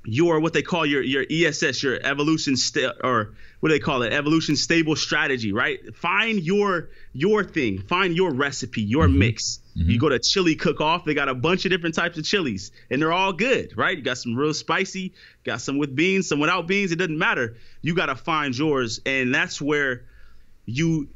[0.05, 4.03] your what they call your your ESS, your evolution st- or what do they call
[4.03, 4.12] it?
[4.12, 5.95] Evolution stable strategy, right?
[5.95, 9.19] Find your your thing, find your recipe, your mm-hmm.
[9.19, 9.61] mix.
[9.77, 9.91] Mm-hmm.
[9.91, 12.73] You go to chili cook off, they got a bunch of different types of chilies,
[12.91, 13.97] and they're all good, right?
[13.97, 16.93] You got some real spicy, got some with beans, some without beans.
[16.93, 17.57] It doesn't matter.
[17.81, 20.05] You got to find yours, and that's where
[20.67, 21.09] you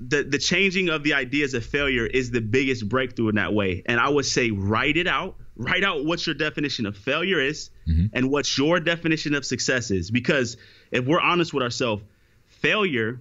[0.00, 3.82] the the changing of the ideas of failure is the biggest breakthrough in that way.
[3.86, 7.70] And I would say write it out write out what your definition of failure is
[7.86, 8.06] mm-hmm.
[8.12, 10.10] and what your definition of success is.
[10.10, 10.56] Because
[10.90, 12.02] if we're honest with ourselves,
[12.46, 13.20] failure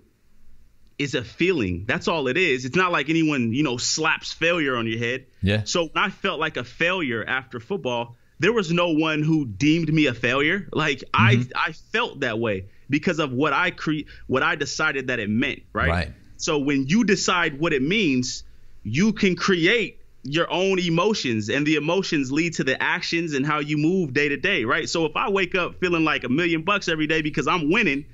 [0.98, 1.86] is a feeling.
[1.86, 2.66] That's all it is.
[2.66, 5.26] It's not like anyone, you know, slaps failure on your head.
[5.42, 5.64] Yeah.
[5.66, 9.92] So when I felt like a failure after football, there was no one who deemed
[9.92, 10.68] me a failure.
[10.72, 11.52] Like mm-hmm.
[11.56, 15.30] I I felt that way because of what I cre- what I decided that it
[15.30, 15.90] meant, right?
[15.90, 16.14] Right.
[16.38, 18.44] So when you decide what it means,
[18.84, 23.60] you can create your own emotions and the emotions lead to the actions and how
[23.60, 24.90] you move day to day, right?
[24.90, 28.06] So if I wake up feeling like a million bucks every day because I'm winning,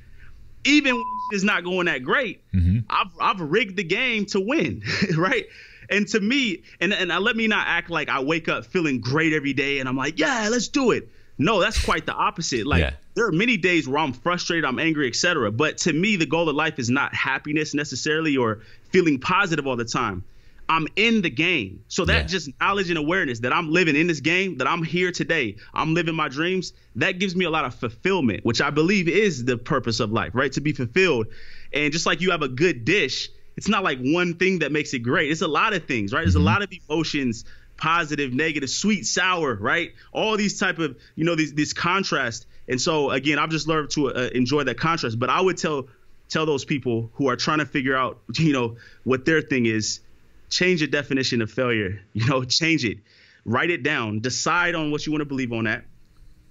[0.64, 2.80] even when it's not going that great, mm-hmm.
[2.88, 4.84] I've, I've rigged the game to win,
[5.18, 5.48] right?
[5.90, 9.02] And to me, and, and I, let me not act like I wake up feeling
[9.02, 11.10] great every day and I'm like, yeah, let's do it.
[11.40, 12.68] No, that's quite the opposite.
[12.68, 12.94] Like yeah.
[13.16, 15.52] there are many days where I'm frustrated, I'm angry, etc.
[15.52, 19.76] But to me, the goal of life is not happiness necessarily or feeling positive all
[19.76, 20.24] the time.
[20.70, 21.84] I'm in the game.
[21.88, 22.28] So that yeah.
[22.28, 25.94] just knowledge and awareness that I'm living in this game, that I'm here today, I'm
[25.94, 29.58] living my dreams, that gives me a lot of fulfillment, which I believe is the
[29.58, 30.52] purpose of life, right?
[30.54, 31.28] To be fulfilled.
[31.74, 34.94] And just like you have a good dish, it's not like one thing that makes
[34.94, 35.32] it great.
[35.32, 36.22] It's a lot of things, right?
[36.22, 36.48] There's mm-hmm.
[36.48, 37.46] a lot of emotions,
[37.78, 39.94] positive, negative, sweet, sour, right?
[40.12, 42.48] All these type of, you know, these this contrast.
[42.68, 45.20] And so again, I've just learned to uh, enjoy that contrast.
[45.20, 45.88] But I would tell
[46.30, 50.00] tell those people who are trying to figure out, you know, what their thing is
[50.54, 52.02] change your definition of failure.
[52.14, 53.00] You know, change it.
[53.46, 54.20] Write it down.
[54.20, 55.84] Decide on what you want to believe on that.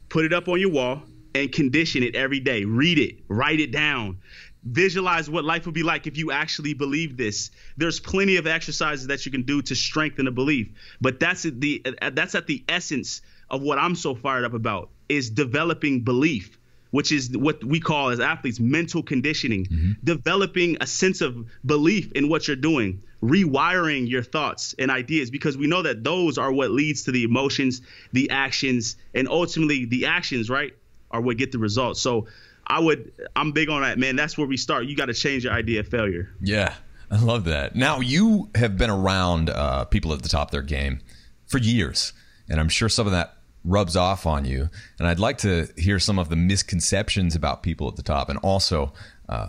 [0.09, 1.03] Put it up on your wall
[1.35, 2.65] and condition it every day.
[2.65, 3.21] Read it.
[3.29, 4.19] Write it down.
[4.65, 7.51] Visualize what life would be like if you actually believe this.
[7.77, 11.61] There's plenty of exercises that you can do to strengthen a belief, but that's at
[11.61, 16.03] the uh, that's at the essence of what I'm so fired up about is developing
[16.03, 16.59] belief
[16.93, 19.93] which is what we call as athletes mental conditioning, mm-hmm.
[20.05, 25.57] developing a sense of belief in what you're doing, rewiring your thoughts and ideas, because
[25.57, 30.07] we know that those are what leads to the emotions, the actions, and ultimately the
[30.07, 30.75] actions, right,
[31.11, 32.01] are what get the results.
[32.01, 32.29] So
[32.67, 34.15] I would, I'm big on that, man.
[34.15, 34.87] That's where we start.
[34.87, 36.31] You got to change your idea of failure.
[36.41, 36.75] Yeah.
[37.11, 37.77] I love that.
[37.77, 41.01] Now, you have been around uh, people at the top of their game
[41.47, 42.15] for years,
[42.49, 44.69] and I'm sure some of that rubs off on you.
[44.99, 48.39] And I'd like to hear some of the misconceptions about people at the top, and
[48.39, 48.93] also
[49.29, 49.49] uh,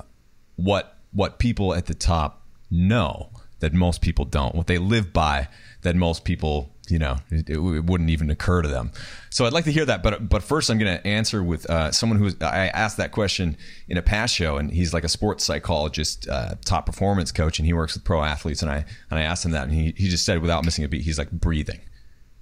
[0.55, 5.47] what what people at the top know that most people don't, what they live by
[5.83, 8.91] that most people you know, it, it, wouldn't even occur to them.
[9.29, 11.91] So I'd like to hear that, but but first I'm going to answer with uh,
[11.91, 13.55] someone who I asked that question
[13.87, 17.65] in a past show, and he's like a sports psychologist, uh, top performance coach, and
[17.65, 18.61] he works with pro athletes.
[18.61, 20.89] And I and I asked him that, and he he just said without missing a
[20.89, 21.79] beat, he's like breathing.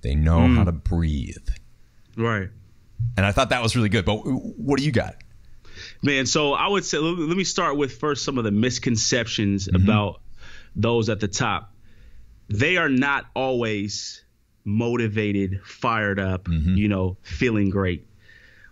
[0.01, 0.57] They know mm.
[0.57, 1.38] how to breathe.
[2.21, 2.49] Right.
[3.17, 4.05] And I thought that was really good.
[4.05, 5.15] But what do you got?
[6.03, 9.84] Man, so I would say let me start with first some of the misconceptions mm-hmm.
[9.84, 10.21] about
[10.75, 11.73] those at the top.
[12.49, 14.23] They are not always
[14.63, 16.75] motivated, fired up, mm-hmm.
[16.75, 18.07] you know, feeling great.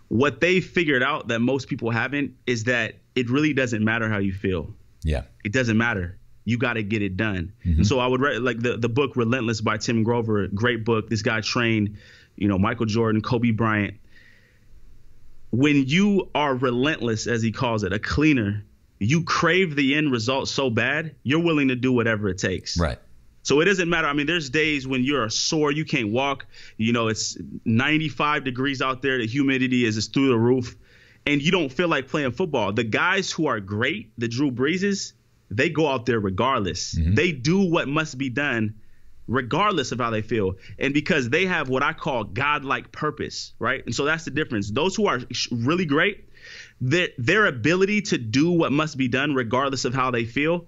[0.08, 4.18] What they figured out that most people haven't is that it really doesn't matter how
[4.18, 4.74] you feel.
[5.02, 5.22] Yeah.
[5.44, 6.18] It doesn't matter.
[6.44, 7.52] You got to get it done.
[7.64, 7.78] Mm-hmm.
[7.78, 11.08] And so I would re- like the the book Relentless by Tim Grover, great book.
[11.08, 11.98] This guy trained,
[12.40, 13.94] you know, Michael Jordan, Kobe Bryant.
[15.50, 18.64] When you are relentless as he calls it, a cleaner,
[18.98, 22.78] you crave the end result so bad, you're willing to do whatever it takes.
[22.78, 22.98] Right.
[23.42, 24.06] So it doesn't matter.
[24.06, 26.46] I mean, there's days when you're sore, you can't walk.
[26.76, 29.18] You know, it's 95 degrees out there.
[29.18, 30.76] The humidity is through the roof,
[31.26, 32.72] and you don't feel like playing football.
[32.72, 35.12] The guys who are great, the Drew Breeses,
[35.50, 36.94] they go out there regardless.
[36.94, 37.14] Mm-hmm.
[37.14, 38.79] They do what must be done
[39.30, 40.56] regardless of how they feel.
[40.78, 43.82] And because they have what I call godlike purpose, right?
[43.86, 44.70] And so that's the difference.
[44.70, 45.20] Those who are
[45.52, 46.28] really great,
[46.80, 50.66] their, their ability to do what must be done regardless of how they feel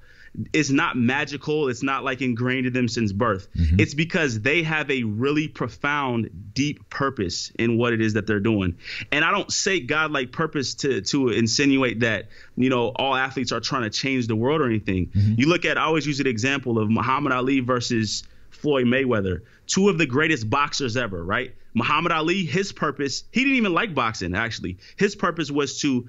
[0.53, 1.69] is not magical.
[1.69, 3.49] It's not like ingrained in them since birth.
[3.55, 3.81] Mm-hmm.
[3.81, 8.41] It's because they have a really profound, deep purpose in what it is that they're
[8.41, 8.79] doing.
[9.11, 13.61] And I don't say godlike purpose to to insinuate that you know all athletes are
[13.61, 15.09] trying to change the world or anything.
[15.09, 15.35] Mm-hmm.
[15.37, 18.23] You look at I always use an example of Muhammad Ali versus
[18.63, 21.55] Floyd Mayweather, two of the greatest boxers ever, right?
[21.75, 24.79] Muhammad Ali, his purpose, he didn't even like boxing actually.
[24.97, 26.09] His purpose was to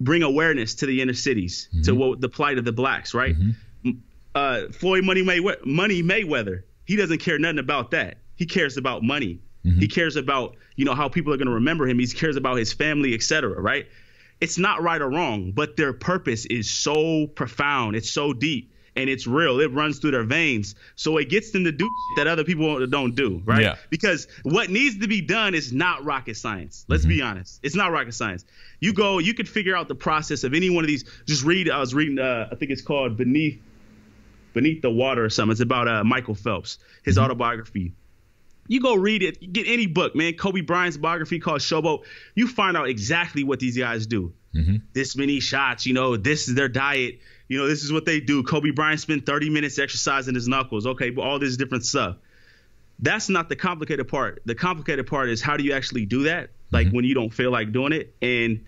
[0.00, 1.82] bring awareness to the inner cities, mm-hmm.
[1.82, 3.36] to what the plight of the blacks, right?
[3.38, 3.90] Mm-hmm.
[4.34, 8.18] Uh, Floyd Money, May- Money Mayweather, he doesn't care nothing about that.
[8.34, 9.38] He cares about money.
[9.64, 9.80] Mm-hmm.
[9.80, 11.98] He cares about you know how people are going to remember him.
[12.00, 13.60] He cares about his family, etc.
[13.60, 13.86] Right?
[14.40, 17.96] It's not right or wrong, but their purpose is so profound.
[17.96, 19.60] It's so deep and it's real.
[19.60, 20.74] It runs through their veins.
[20.94, 23.62] So it gets them to do that other people don't do, right?
[23.62, 23.76] Yeah.
[23.90, 26.84] Because what needs to be done is not rocket science.
[26.88, 27.10] Let's mm-hmm.
[27.10, 27.60] be honest.
[27.62, 28.44] It's not rocket science.
[28.80, 31.04] You go, you could figure out the process of any one of these.
[31.26, 31.70] Just read.
[31.70, 32.18] I was reading.
[32.18, 33.60] Uh, I think it's called Beneath
[34.54, 35.52] Beneath the Water or something.
[35.52, 37.24] It's about uh, Michael Phelps, his mm-hmm.
[37.24, 37.92] autobiography.
[38.68, 39.52] You go read it.
[39.52, 40.34] Get any book, man.
[40.34, 42.02] Kobe Bryant's biography called Showboat.
[42.34, 44.32] You find out exactly what these guys do.
[44.54, 44.76] Mm-hmm.
[44.92, 48.20] This many shots, you know, this is their diet you know, this is what they
[48.20, 48.42] do.
[48.42, 50.86] Kobe Bryant spent 30 minutes exercising his knuckles.
[50.86, 52.16] Okay, but all this different stuff.
[52.98, 54.42] That's not the complicated part.
[54.46, 56.50] The complicated part is how do you actually do that?
[56.70, 56.96] Like mm-hmm.
[56.96, 58.14] when you don't feel like doing it.
[58.22, 58.64] And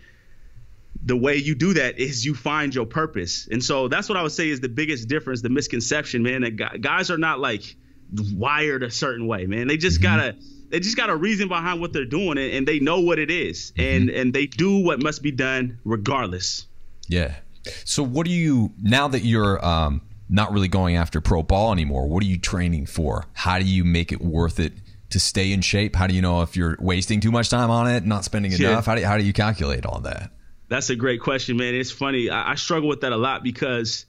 [1.03, 3.49] the way you do that is you find your purpose.
[3.51, 6.43] And so that's what I would say is the biggest difference, the misconception, man.
[6.43, 7.77] That guys are not like
[8.13, 9.67] wired a certain way, man.
[9.67, 10.17] They just mm-hmm.
[10.17, 10.37] gotta
[10.69, 13.73] they just got a reason behind what they're doing and, they know what it is.
[13.73, 13.81] Mm-hmm.
[13.81, 16.67] and and they do what must be done regardless.
[17.09, 17.37] Yeah.
[17.85, 22.07] So, what do you now that you're um, not really going after pro ball anymore?
[22.07, 23.27] What are you training for?
[23.33, 24.73] How do you make it worth it
[25.11, 25.97] to stay in shape?
[25.97, 28.71] How do you know if you're wasting too much time on it, not spending yeah.
[28.71, 28.87] enough?
[28.87, 30.31] How do you, how do you calculate all that?
[30.69, 31.75] That's a great question, man.
[31.75, 32.29] It's funny.
[32.29, 34.05] I, I struggle with that a lot because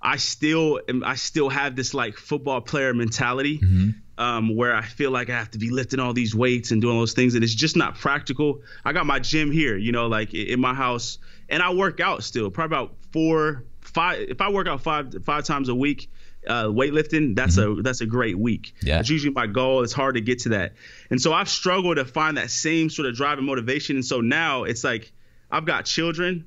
[0.00, 3.58] I still am, I still have this like football player mentality.
[3.58, 3.90] Mm-hmm.
[4.16, 6.96] Um, where I feel like I have to be lifting all these weights and doing
[6.96, 8.60] those things, and it's just not practical.
[8.84, 11.18] I got my gym here, you know, like in my house
[11.48, 14.20] and I work out still, probably about four, five.
[14.20, 16.10] If I work out five five times a week,
[16.46, 17.80] uh, weightlifting, that's mm-hmm.
[17.80, 18.74] a that's a great week.
[18.82, 19.00] Yeah.
[19.00, 19.82] it's usually my goal.
[19.82, 20.74] It's hard to get to that,
[21.10, 23.96] and so I've struggled to find that same sort of drive and motivation.
[23.96, 25.12] And so now it's like
[25.50, 26.46] I've got children.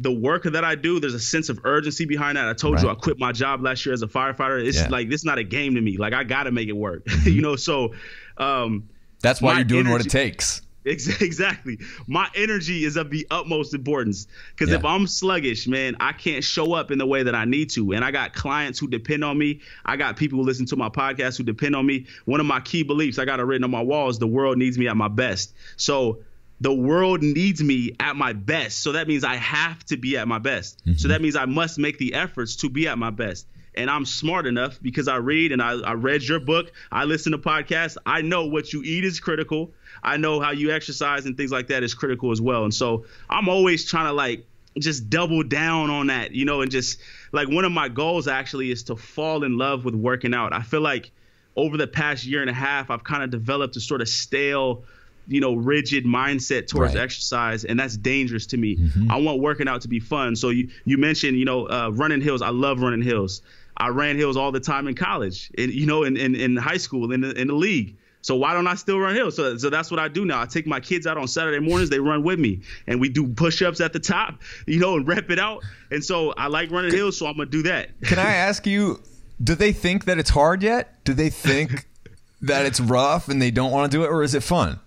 [0.00, 2.48] The work that I do, there's a sense of urgency behind that.
[2.48, 2.84] I told right.
[2.84, 4.64] you I quit my job last year as a firefighter.
[4.64, 4.88] It's yeah.
[4.88, 5.96] like this is not a game to me.
[5.96, 7.28] Like I got to make it work, mm-hmm.
[7.28, 7.56] you know.
[7.56, 7.94] So
[8.36, 8.88] um,
[9.20, 10.62] that's why you're doing energy, what it takes.
[10.84, 11.78] Exactly.
[12.06, 14.78] My energy is of the utmost importance because yeah.
[14.78, 17.92] if I'm sluggish, man, I can't show up in the way that I need to.
[17.92, 19.60] And I got clients who depend on me.
[19.84, 22.06] I got people who listen to my podcast who depend on me.
[22.24, 24.78] One of my key beliefs I got it written on my walls: the world needs
[24.78, 25.54] me at my best.
[25.76, 26.20] So
[26.60, 28.78] the world needs me at my best.
[28.82, 30.80] So that means I have to be at my best.
[30.80, 30.94] Mm-hmm.
[30.94, 33.46] So that means I must make the efforts to be at my best
[33.78, 36.72] and I'm smart enough because I read and I, I read your book.
[36.90, 37.96] I listen to podcasts.
[38.04, 39.72] I know what you eat is critical.
[40.02, 42.64] I know how you exercise and things like that is critical as well.
[42.64, 44.46] And so I'm always trying to like
[44.78, 46.98] just double down on that, you know, and just
[47.30, 50.52] like one of my goals actually is to fall in love with working out.
[50.52, 51.12] I feel like
[51.54, 54.84] over the past year and a half, I've kind of developed a sort of stale,
[55.28, 57.02] you know, rigid mindset towards right.
[57.02, 58.76] exercise, and that's dangerous to me.
[58.76, 59.10] Mm-hmm.
[59.10, 60.34] I want working out to be fun.
[60.34, 62.42] So you you mentioned, you know, uh, running hills.
[62.42, 63.42] I love running hills.
[63.78, 66.76] I ran hills all the time in college, and you know, in, in, in high
[66.78, 67.96] school, in the, in the league.
[68.22, 69.36] So why don't I still run hills?
[69.36, 70.42] So, so that's what I do now.
[70.42, 71.88] I take my kids out on Saturday mornings.
[71.88, 74.34] They run with me, and we do push-ups at the top,
[74.66, 75.62] you know, and rep it out.
[75.90, 77.90] And so I like running hills, so I'm gonna do that.
[78.02, 79.00] Can I ask you?
[79.42, 81.04] Do they think that it's hard yet?
[81.04, 81.86] Do they think
[82.42, 84.80] that it's rough and they don't want to do it, or is it fun?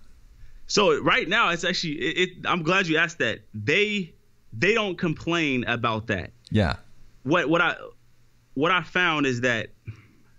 [0.72, 1.96] So right now, it's actually.
[2.00, 3.40] It, it, I'm glad you asked that.
[3.52, 4.14] They
[4.54, 6.30] they don't complain about that.
[6.50, 6.76] Yeah.
[7.24, 7.76] What what I
[8.54, 9.68] what I found is that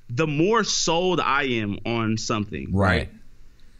[0.09, 3.09] the more sold I am on something, Right.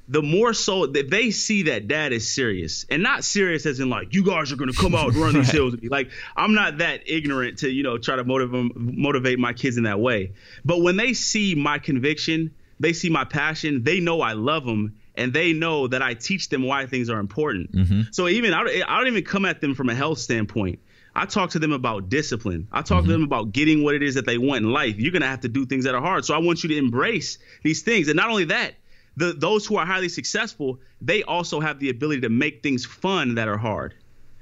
[0.08, 3.89] the more so that they see that dad is serious and not serious as in
[3.89, 5.89] like you guys are going to come out and run these hills with me.
[5.89, 9.86] Like I'm not that ignorant to you know try to motivate motivate my kids in
[9.86, 10.34] that way.
[10.64, 14.97] But when they see my conviction, they see my passion, they know I love them.
[15.16, 17.72] And they know that I teach them why things are important.
[17.72, 18.01] Mm-hmm.
[18.11, 20.80] So even I don't, I don't even come at them from a health standpoint.
[21.16, 22.68] I talk to them about discipline.
[22.72, 23.11] I talk to mm-hmm.
[23.11, 24.95] them about getting what it is that they want in life.
[24.97, 26.26] You're gonna have to do things that are hard.
[26.26, 28.07] So I want you to embrace these things.
[28.07, 28.74] And not only that,
[29.16, 33.36] the those who are highly successful, they also have the ability to make things fun
[33.36, 33.93] that are hard.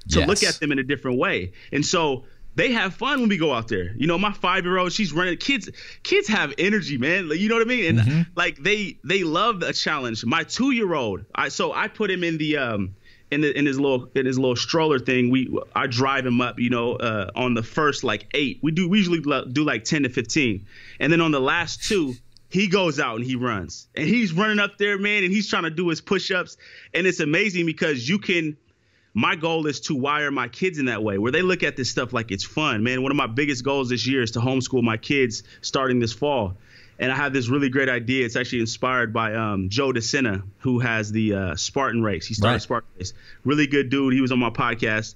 [0.08, 1.52] So look at them in a different way.
[1.72, 2.26] And so
[2.56, 3.94] they have fun when we go out there.
[3.96, 5.38] You know, my five year old, she's running.
[5.38, 5.70] Kids,
[6.04, 7.30] kids have energy, man.
[7.30, 8.00] Like, You know what I mean?
[8.00, 10.26] And like they they love a challenge.
[10.26, 12.96] My two year old, I so I put him in the um
[13.32, 15.30] in the in his little in his little stroller thing.
[15.30, 18.60] We I drive him up, you know, uh, on the first like eight.
[18.62, 20.66] We do we usually do like ten to fifteen,
[21.00, 22.16] and then on the last two.
[22.50, 25.64] He goes out and he runs, and he's running up there, man, and he's trying
[25.64, 26.58] to do his push-ups,
[26.94, 28.58] and it's amazing because you can
[29.14, 31.90] my goal is to wire my kids in that way where they look at this
[31.92, 32.84] stuff like it's fun.
[32.84, 36.14] Man one of my biggest goals this year is to homeschool my kids starting this
[36.14, 36.56] fall.
[37.00, 38.26] And i have this really great idea.
[38.26, 42.26] It's actually inspired by um, joe DeSena, who has the uh, spartan race.
[42.26, 42.62] He started Right.
[42.62, 43.14] spartan race.
[43.44, 44.14] Really good dude.
[44.14, 45.16] He was on my podcast.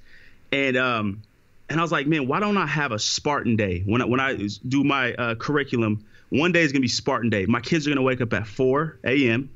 [0.51, 1.21] And um
[1.69, 3.81] and i was like man why don't i have a spartan day?
[3.85, 7.29] When i when i do my uh, curriculum one day is going to be spartan
[7.29, 7.45] day.
[7.45, 9.49] My kids are going to wake up at 4 a.m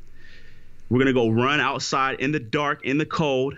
[0.90, 3.58] we're gonna go run outside in the dark, in the cold.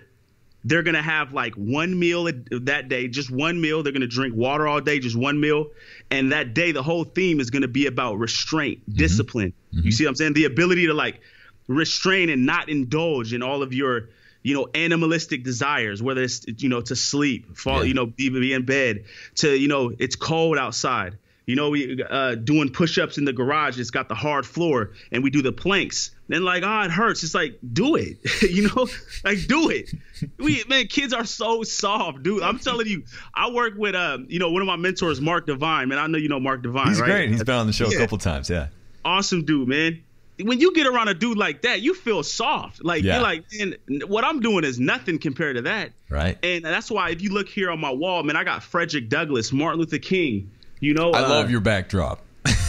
[0.64, 3.82] They're gonna have like one meal that day, just one meal.
[3.84, 5.72] They're gonna drink water all day, just one meal.
[6.12, 9.54] And that day, the whole theme is gonna be about restraint, discipline.
[9.72, 10.34] You see what I'm saying?
[10.34, 11.20] The ability to like
[11.68, 14.10] restrain and not indulge in all of your,
[14.44, 17.88] you know, animalistic desires, whether it's you know to sleep, fall, Yeah.
[17.88, 19.06] you know, be, be in bed,
[19.36, 21.18] to you know, it's cold outside.
[21.48, 23.80] You know, we uh, doing push-ups in the garage.
[23.80, 26.12] It's got the hard floor, and we do the planks.
[26.32, 27.24] Then like, oh, it hurts.
[27.24, 28.18] It's like, do it.
[28.50, 28.88] you know,
[29.24, 29.92] like do it.
[30.38, 32.42] We man, kids are so soft, dude.
[32.44, 33.04] I'm telling you.
[33.34, 35.90] I work with um, you know, one of my mentors, Mark Divine.
[35.90, 37.08] Man, I know you know Mark Divine, He's right?
[37.08, 37.30] great.
[37.32, 37.98] He's been on the show Yeah.
[37.98, 38.50] a couple times.
[38.50, 38.68] Yeah.
[39.04, 40.02] awesome dude, man.
[40.40, 42.84] When you get around a dude like that, you feel soft.
[42.84, 43.16] Like Yeah.
[43.16, 43.76] you're like, man,
[44.08, 45.92] what I'm doing is nothing compared to that.
[46.10, 46.38] Right.
[46.44, 49.52] And that's why if you look here on my wall, man, I got Frederick Douglass,
[49.52, 50.50] Martin Luther King.
[50.80, 52.22] You know, I uh, love your backdrop.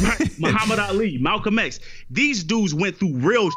[0.38, 1.80] Muhammad Ali, Malcolm X.
[2.10, 3.50] These dudes went through real.
[3.50, 3.54] sh-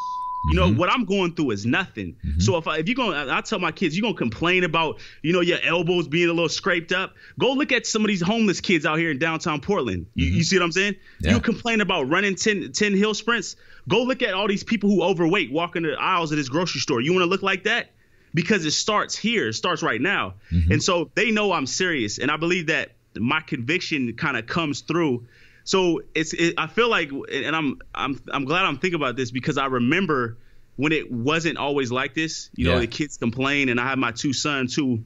[0.49, 0.77] You know mm-hmm.
[0.77, 2.15] what I'm going through is nothing.
[2.23, 2.39] Mm-hmm.
[2.39, 4.99] So if I, if you're going, I I tell my kids, you're gonna complain about
[5.23, 7.15] you know your elbows being a little scraped up.
[7.39, 10.05] Go look at some of these homeless kids out here in downtown Portland.
[10.13, 10.41] You, you mm-hmm.
[10.41, 10.95] see what I'm saying?
[11.19, 11.33] Yeah.
[11.33, 13.55] You complain about running 10, 10 hill sprints.
[13.87, 17.01] Go look at all these people who overweight walking the aisles of this grocery store.
[17.01, 17.89] You want to look like that?
[18.33, 19.47] Because it starts here.
[19.47, 20.35] It starts right now.
[20.71, 24.81] And so they know I'm serious, and I believe that my conviction kind of comes
[24.81, 25.25] through.
[25.65, 29.31] So it's it, I feel like, and I'm I'm I'm glad I'm thinking about this
[29.31, 30.37] because I remember
[30.77, 32.49] when it wasn't always like this.
[32.55, 32.79] You know, Yeah.
[32.81, 35.03] the kids complain, and I have my two sons who,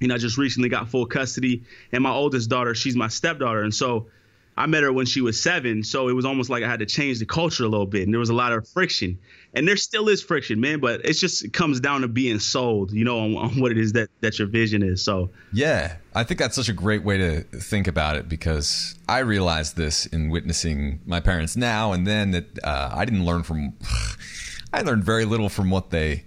[0.00, 1.62] you know, just recently got full custody,
[1.92, 4.08] and my oldest daughter, she's my stepdaughter, and so.
[4.54, 6.86] I met her when she was seven, so it was almost like I had to
[6.86, 9.18] change the culture a little bit, and there was a lot of friction,
[9.54, 10.80] and there still is friction, man.
[10.80, 13.78] But it's just it comes down to being sold, you know, on, on what it
[13.78, 15.04] is that that your vision is.
[15.04, 19.18] So Yeah, I think that's such a great way to think about it because I
[19.20, 23.74] realized this in witnessing my parents now and then that uh, I didn't learn from.
[24.72, 26.24] I learned very little from what they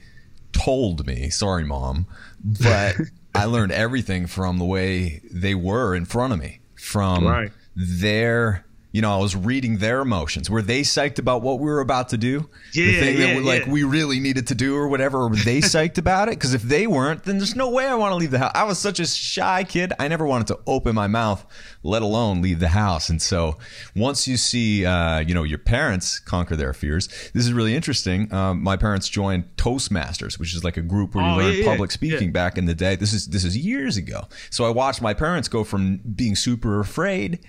[0.52, 1.30] told me.
[1.30, 2.06] Sorry, mom,
[2.44, 2.96] but
[3.36, 7.52] I learned everything from the way they were in front of me, from Right.
[7.76, 8.65] their.
[8.96, 10.50] You know, I was reading their emotions.
[10.50, 12.48] Were they psyched about what we were about to do?
[12.74, 13.72] the Yeah, thing that yeah, we- like yeah.
[13.74, 15.18] we really needed to do or whatever.
[15.24, 16.36] Or were they psyched about it?
[16.36, 18.54] Because if they weren't, then there's no way I want to leave the house.
[18.56, 19.92] I was such a shy kid.
[20.00, 21.46] I never wanted to open my mouth,
[21.84, 23.10] let alone leave the house.
[23.10, 23.58] And so
[23.98, 28.34] once you see, uh, you know, your parents conquer their fears, this is really interesting.
[28.34, 31.66] Um, my parents joined Toastmasters, which is like a group where you Oh, learn yeah,
[31.66, 32.96] public speaking back in the day.
[32.96, 34.30] This is this is years ago.
[34.52, 37.40] So I watched my parents go from being super afraid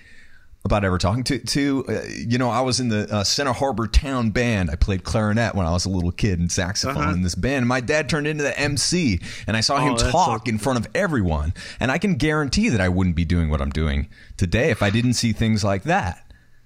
[0.67, 3.87] about ever talking to to uh, you know I was in the uh, Center Harbor
[3.87, 4.69] Town Band.
[4.69, 7.11] I played clarinet when I was a little kid and saxophone Uh-huh.
[7.13, 7.57] in this band.
[7.57, 10.49] And my dad turned into the MC, and I saw him Oh, that's talk so
[10.49, 11.53] in front of everyone.
[11.79, 14.07] And I can guarantee that I wouldn't be doing what I'm doing
[14.37, 16.23] today if I didn't see things like that.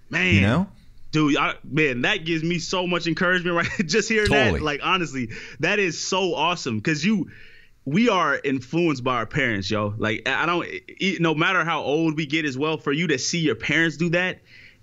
[0.10, 0.68] Man, You know?
[1.12, 3.70] dude, I, man, that gives me so much encouragement, right?
[3.88, 4.60] Just hearing Totally.
[4.60, 5.30] that, like honestly,
[5.62, 7.30] that is so awesome because you,
[7.86, 9.94] we are influenced by our parents, yo.
[9.98, 10.68] Like I don't,
[11.20, 14.10] no matter how old we get as well, for you to see your parents do
[14.10, 14.40] that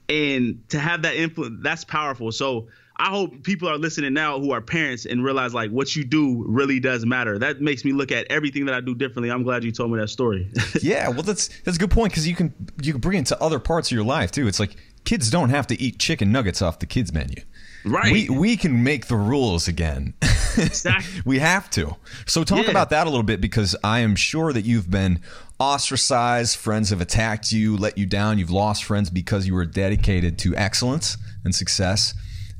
[0.08, 2.32] and to have that influence, that's powerful.
[2.32, 2.68] So.
[3.00, 6.44] I hope people are listening now who are parents and realize like what you do
[6.48, 7.38] really does matter.
[7.38, 9.30] That makes me look at everything that I do differently.
[9.30, 10.50] I'm glad you told me that story.
[10.82, 13.40] yeah, well, that's that's a good point because you can you can bring it to
[13.40, 14.48] other parts of your life too.
[14.48, 14.74] It's like
[15.04, 17.36] kids don't have to eat chicken nuggets off the kids menu.
[17.88, 18.12] Right.
[18.12, 20.14] We we can make the rules again.
[20.56, 21.22] Exactly.
[21.24, 21.96] we have to.
[22.26, 22.70] So talk Yeah.
[22.70, 25.20] about that a little bit because I am sure that you've been
[25.58, 26.56] ostracized.
[26.56, 28.38] Friends have attacked you, let you down.
[28.38, 32.14] You've lost friends because you were dedicated to excellence and success,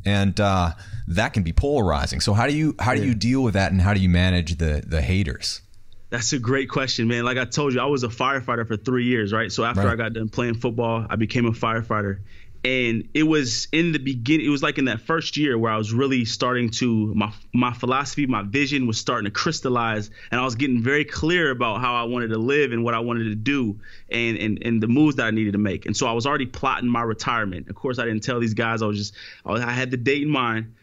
[0.04, 0.72] and uh,
[1.08, 2.20] that can be polarizing.
[2.20, 4.58] So how do you how do you deal with that, and how do you manage
[4.58, 5.62] the the haters?
[6.10, 7.24] That's a great question, man.
[7.24, 9.52] Like I told you, I was a firefighter for three years, right?
[9.52, 9.92] So after Right.
[9.92, 12.20] I got done playing football, I became a firefighter.
[12.64, 15.76] And it was in the beginning, it was like in that first year where I
[15.76, 20.44] was really starting to my my philosophy, my vision was starting to crystallize, and I
[20.44, 23.36] was getting very clear about how I wanted to live and what I wanted to
[23.36, 23.78] do,
[24.10, 25.86] and and and the moves that I needed to make.
[25.86, 27.68] And so I was already plotting my retirement.
[27.68, 28.82] Of course, I didn't tell these guys.
[28.82, 29.14] I was just
[29.46, 30.74] I, I had the date in mind.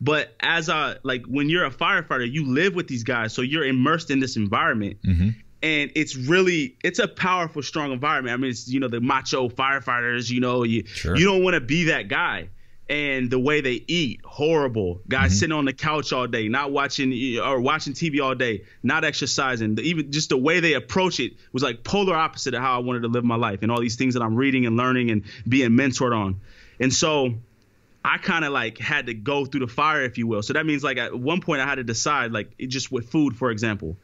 [0.00, 3.64] But as a like when you're a firefighter, you live with these guys, so you're
[3.64, 5.30] immersed in this environment, mm-hmm.
[5.62, 8.34] And it's really it's a powerful, strong environment.
[8.34, 10.30] I mean, it's you know the macho firefighters.
[10.30, 11.16] You know, you Sure.
[11.16, 12.48] you don't want to be that guy.
[12.88, 15.00] And the way they eat, horrible.
[15.08, 15.38] Guys mm-hmm.
[15.38, 19.76] sitting on the couch all day, not watching or watching TV all day, not exercising.
[19.76, 22.78] The- Even just the way they approach it was like polar opposite of how I
[22.78, 25.22] wanted to live my life, and all these things that I'm reading and learning and
[25.48, 26.40] being mentored on.
[26.80, 27.34] And so
[28.04, 30.42] I kind of like had to go through the fire, if you will.
[30.42, 33.36] So that means like at one point I had to decide, like just with food,
[33.36, 33.98] for example,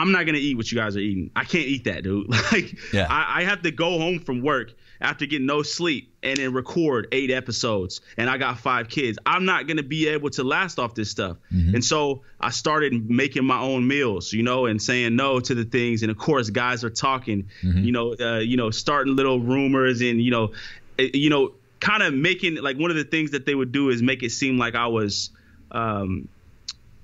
[0.00, 1.30] I'm not gonna eat what you guys are eating.
[1.36, 2.28] I can't eat that, dude.
[2.52, 3.06] Like Yeah.
[3.08, 4.72] I, I have to go home from work
[5.02, 8.00] after getting no sleep and then record eight episodes.
[8.18, 9.18] And I got five kids.
[9.24, 11.36] I'm not gonna be able to last off this stuff.
[11.50, 15.64] And so I started making my own meals, you know, and saying no to the
[15.64, 16.02] things.
[16.02, 20.20] And of course, guys are talking, you know, uh, you know, starting little rumors and
[20.20, 20.52] you know,
[20.98, 23.88] eh, you know, kind of making like one of the things that they would do
[23.88, 25.30] is make it seem like I was
[25.70, 26.28] um,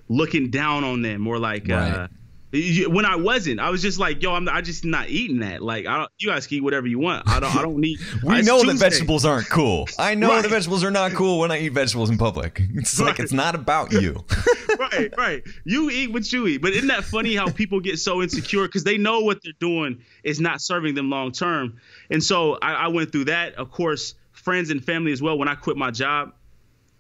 [0.09, 1.93] looking down on them or like uh, Right.
[1.93, 2.09] y-
[2.89, 3.61] when I wasn't.
[3.61, 5.63] I was just like, yo, I'm I just not eating that.
[5.63, 7.29] Like, I don't, you guys can eat whatever you want.
[7.29, 7.55] I don't.
[7.55, 7.99] I don't need.
[8.23, 9.89] We know that vegetables aren't cool.
[9.99, 10.43] I know Right.
[10.43, 12.61] that vegetables are not cool when I eat vegetables in public.
[12.75, 14.25] It's like it's not about you.
[14.79, 15.43] right, right.
[15.65, 16.63] You eat what you eat.
[16.63, 20.03] But isn't that funny how people get so insecure because they know what they're doing
[20.25, 21.79] is not serving them long term.
[22.11, 23.55] And so I, I went through that.
[23.55, 25.39] Of course, friends and family as well.
[25.39, 26.33] When I quit my job,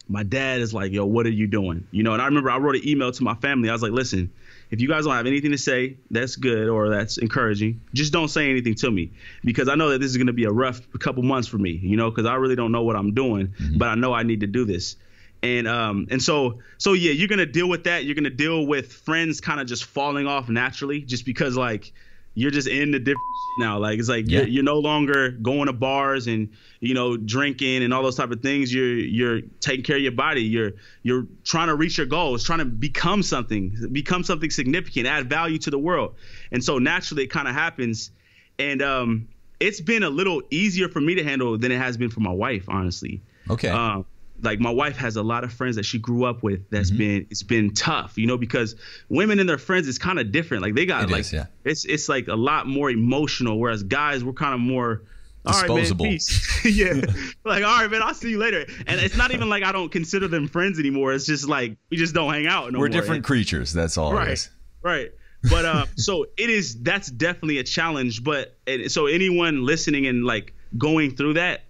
[0.08, 1.86] my dad is like, yo, what are you doing?
[1.90, 3.68] You know, and I remember I wrote an email to my family.
[3.68, 4.32] I was like, listen,
[4.70, 7.80] if you guys don't have anything to say, that's good or that's encouraging.
[7.94, 9.12] Just don't say anything to me
[9.44, 11.70] because I know that this is going to be a rough couple months for me,
[11.70, 14.40] you know, because I really don't know what I'm doing, but I know I need
[14.40, 14.96] to do this.
[15.42, 18.04] And um and so so yeah, you're gonna deal with that.
[18.04, 21.92] You're gonna deal with friends kind of just falling off naturally, just because like
[22.36, 23.18] you're just in the different
[23.58, 23.78] now.
[23.78, 24.40] Like it's like Yeah.
[24.40, 28.30] you're, you're no longer going to bars and you know drinking and all those type
[28.30, 28.72] of things.
[28.72, 30.42] You're you're taking care of your body.
[30.42, 30.72] You're
[31.02, 35.58] you're trying to reach your goals, trying to become something, become something significant, add value
[35.58, 36.14] to the world.
[36.52, 38.10] And so naturally it kind of happens.
[38.58, 39.28] And um
[39.58, 42.32] it's been a little easier for me to handle than it has been for my
[42.32, 43.22] wife, honestly.
[43.48, 43.70] Okay.
[43.70, 44.04] Um,
[44.42, 46.98] like my wife has a lot of friends that she grew up with that's Mm-hmm.
[46.98, 48.76] been it's been tough you know because
[49.08, 51.46] women and their friends is kind of different like they got It like is, yeah.
[51.64, 55.02] it's it's like a lot more emotional whereas guys we're kind of more
[55.46, 56.04] all right Disposable.
[56.06, 56.18] man
[56.64, 57.00] yeah
[57.44, 59.90] like all right man I'll see you later and it's not even like I don't
[59.90, 62.88] consider them friends anymore it's just like we just don't hang out no We're more.
[62.88, 63.72] different creatures.
[63.72, 64.48] That's all it right
[64.82, 65.10] right
[65.50, 70.24] but uh so it is that's definitely a challenge but and so anyone listening and
[70.24, 71.62] like going through that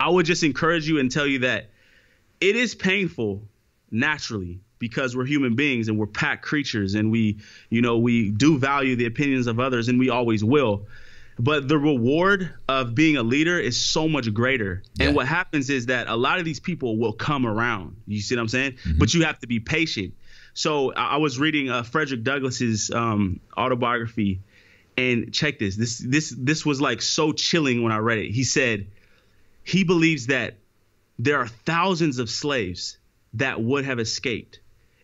[0.00, 1.70] i would just encourage you and tell you that
[2.40, 3.42] it is painful
[3.90, 7.38] naturally because we're human beings and we're pack creatures and we
[7.70, 10.86] you know we do value the opinions of others and we always will.
[11.38, 14.82] But the reward of being a leader is so much greater.
[14.94, 15.08] Yeah.
[15.08, 17.96] and what happens is that a lot of these people will come around.
[18.06, 18.76] You see what i'm saying?
[18.98, 20.14] But you have to be patient.
[20.54, 24.40] So i, I was reading uh, frederick douglass's um, autobiography
[24.98, 25.76] and check this.
[25.76, 28.30] This this this was like so chilling when i read it.
[28.30, 28.86] He said
[29.62, 30.56] he believes that
[31.18, 32.98] there are thousands of slaves
[33.34, 34.60] that would have escaped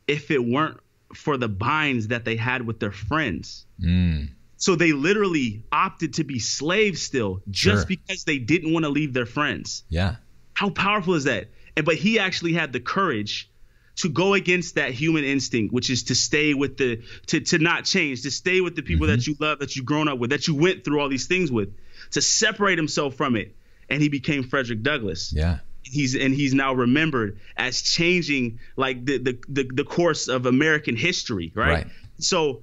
[0.06, 0.78] if it weren't
[1.14, 3.66] for the binds that they had with their friends.
[3.80, 4.28] Mm.
[4.56, 7.86] So they literally opted to be slaves still just Sure.
[7.86, 9.84] because they didn't want to leave their friends.
[9.88, 10.16] Yeah.
[10.54, 11.50] How powerful is that?
[11.76, 13.50] And but he actually had the courage
[13.96, 17.84] to go against that human instinct, which is to stay with the to to not
[17.84, 19.32] change, to stay with the people that mm-hmm.
[19.32, 21.74] you love, that you've grown up with, that you went through all these things with,
[22.12, 23.54] to separate himself from it.
[23.90, 25.58] And he became Frederick Douglass Yeah.
[25.93, 30.97] He's and he's now remembered as changing like the the the, the course of American
[30.97, 31.68] history, right?
[31.72, 31.86] Right.
[32.18, 32.62] So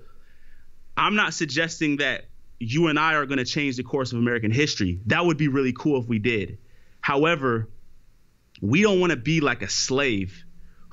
[0.98, 2.26] I'm not suggesting that
[2.60, 5.00] you and I are going to change the course of American history.
[5.06, 6.58] That would be really cool if we did.
[7.00, 7.70] However,
[8.62, 10.44] we don't want to be like a slave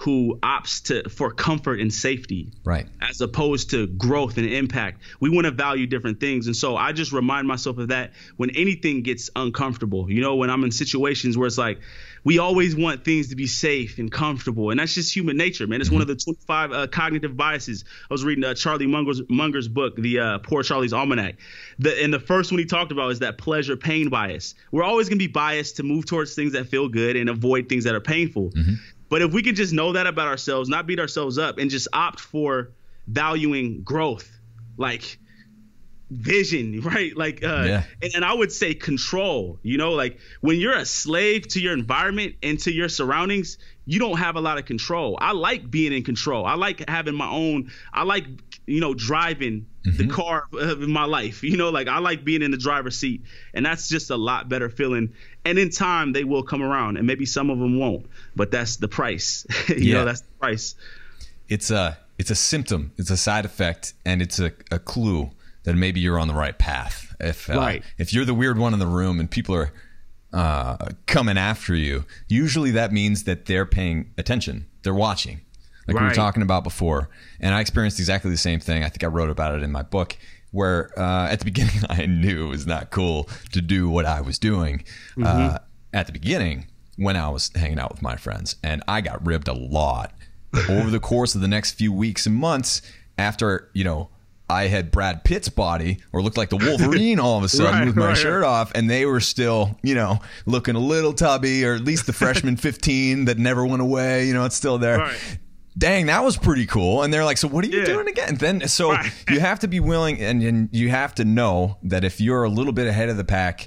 [0.01, 2.87] who opts to for comfort and safety Right.
[3.01, 5.01] as opposed to growth and impact.
[5.21, 6.47] We want to value different things.
[6.47, 10.11] And so I just remind myself of that when anything gets uncomfortable.
[10.11, 11.81] You know, when I'm in situations where it's like,
[12.27, 14.73] we always want things to be safe and comfortable.
[14.73, 15.81] And that's just human nature, man.
[15.81, 17.85] It's one of the 25 uh, cognitive biases.
[18.11, 21.37] I was reading uh, Charlie Munger's, Munger's book, The uh, Poor Charlie's Almanac.
[21.79, 24.57] The, and the first one he talked about is that pleasure pain bias.
[24.73, 27.69] We're always going to be biased to move towards things that feel good and avoid
[27.69, 28.51] things that are painful.
[29.09, 31.87] But if we can just know that about ourselves, not beat ourselves up, and just
[31.93, 32.73] opt for
[33.07, 34.29] valuing growth,
[34.77, 35.21] like
[36.11, 37.17] vision, right?
[37.17, 37.83] Like, uh, Yeah.
[38.03, 39.59] and, and I would say control.
[39.63, 43.99] You know, like when you're a slave to your environment and to your surroundings, you
[43.99, 45.17] don't have a lot of control.
[45.21, 46.45] I like being in control.
[46.45, 47.71] I like having my own.
[47.93, 48.27] I like,
[48.67, 51.45] you know, driving the car of my life.
[51.45, 53.23] You know, like I like being in the driver's seat,
[53.55, 55.13] and that's just a lot better feeling.
[55.45, 58.77] And in time, they will come around, and maybe some of them won't, but that's
[58.77, 59.47] the price.
[59.69, 59.95] you Yeah.
[59.95, 60.75] know, that's the price.
[61.49, 62.91] It's a it's a symptom.
[62.97, 65.31] It's a side effect, and it's a, a clue
[65.67, 67.15] that maybe you're on the right path.
[67.21, 67.83] If uh, Right.
[67.99, 69.73] if you're the weird one in the room and people are
[70.33, 74.67] uh, coming after you, usually that means that they're paying attention.
[74.83, 75.41] They're watching,
[75.87, 77.09] like we were talking about before.
[77.41, 78.83] And I experienced exactly the same thing.
[78.85, 80.17] I think I wrote about it in my book.
[80.53, 84.21] Where uh, at the beginning I knew it was not cool to do what I
[84.21, 84.85] was doing.
[85.23, 85.59] Uh,
[85.93, 89.49] at the beginning, when I was hanging out with my friends, and I got ribbed
[89.49, 90.15] a lot
[90.69, 92.81] over the course of the next few weeks and months
[93.19, 94.09] after you know
[94.49, 97.87] I had Brad Pitt's body or looked like the Wolverine all of a sudden Right,
[97.87, 101.65] with my right, shirt off, and they were still you know looking a little tubby,
[101.65, 104.27] or at least the freshman 15 that never went away.
[104.27, 105.11] You know, it's still there.
[105.79, 107.03] Dang, that was pretty cool.
[107.03, 107.85] And they're like, "So what are you Yeah.
[107.87, 108.97] doing again?" And then so
[109.29, 112.49] you have to be willing, and, and you have to know that if you're a
[112.49, 113.67] little bit ahead of the pack,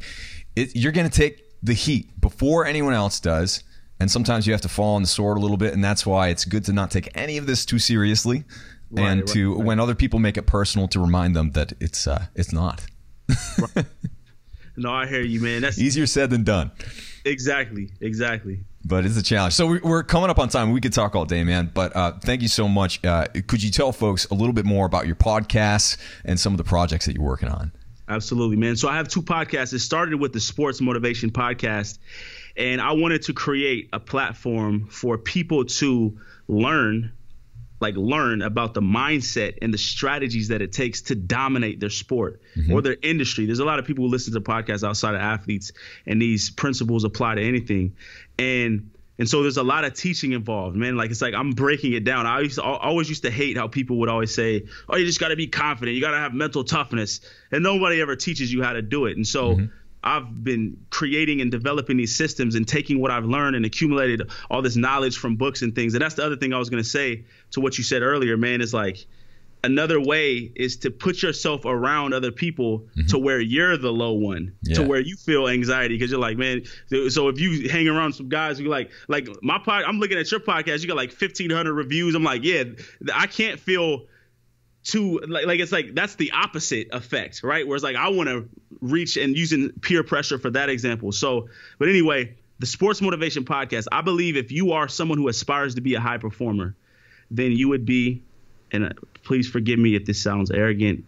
[0.56, 3.64] it, you're going to take the heat before anyone else does.
[4.02, 6.30] And sometimes you have to fall on the sword a little bit, and that's why
[6.30, 8.46] it's good to not take any of this too seriously,
[8.98, 12.26] and to right, when other people make it personal, to remind them that it's uh,
[12.36, 12.86] it's not
[14.78, 15.62] No, I hear you, man.
[15.62, 16.72] That's easier said than done.
[17.26, 18.62] exactly, exactly.
[18.86, 19.54] But it's a challenge.
[19.54, 20.72] So we- we're coming up on time.
[20.72, 21.70] We could talk all day, man.
[21.74, 23.04] But uh, thank you so much.
[23.04, 26.58] Uh, could you tell folks a little bit more about your podcasts and some of
[26.58, 27.74] the projects that you're working on?
[28.08, 28.78] Absolutely, man.
[28.78, 29.74] So I have two podcasts.
[29.74, 32.00] It started with the Sports Motivation Podcast,
[32.56, 36.18] and I wanted to create a platform for people to
[36.48, 37.12] learn,
[37.80, 42.42] like learn about the mindset and the strategies that it takes to dominate their sport
[42.56, 42.74] mm-hmm.
[42.74, 43.46] or their industry.
[43.46, 45.72] There's a lot of people who listen to podcasts outside of athletes,
[46.06, 47.96] and these principles apply to anything.
[48.38, 50.96] And and so there's a lot of teaching involved, man.
[50.96, 52.26] Like it's like I'm breaking it down.
[52.26, 55.06] I used to, I always used to hate how people would always say, "Oh, you
[55.06, 55.96] just got to be confident.
[55.96, 57.20] You got to have mental toughness,"
[57.52, 59.18] and nobody ever teaches you how to do it.
[59.18, 59.66] And so mm-hmm.
[60.04, 64.62] I've been creating and developing these systems and taking what I've learned and accumulated all
[64.62, 65.94] this knowledge from books and things.
[65.94, 68.38] And that's the other thing I was going to say to what you said earlier,
[68.38, 68.62] man.
[68.62, 69.06] Is like
[69.64, 73.24] another way is to put yourself around other people to mm-hmm.
[73.24, 74.76] where you're the low one Yeah.
[74.76, 76.64] to where you feel anxiety because you're like man
[77.10, 80.32] so if you hang around some guys who like like my pod i'm looking at
[80.32, 82.64] your podcast you got like 1500 reviews i'm like yeah
[83.14, 84.06] i can't feel
[84.84, 87.68] too like, like it's like that's the opposite effect right?
[87.68, 88.50] Whereas like i want to
[88.82, 91.12] reach and using peer pressure for that example.
[91.12, 95.76] So but anyway the sports motivation podcast i believe if you are someone who aspires
[95.76, 96.76] to be a high performer
[97.32, 98.24] then you would be
[98.72, 98.90] and uh,
[99.24, 101.06] please forgive me if this sounds arrogant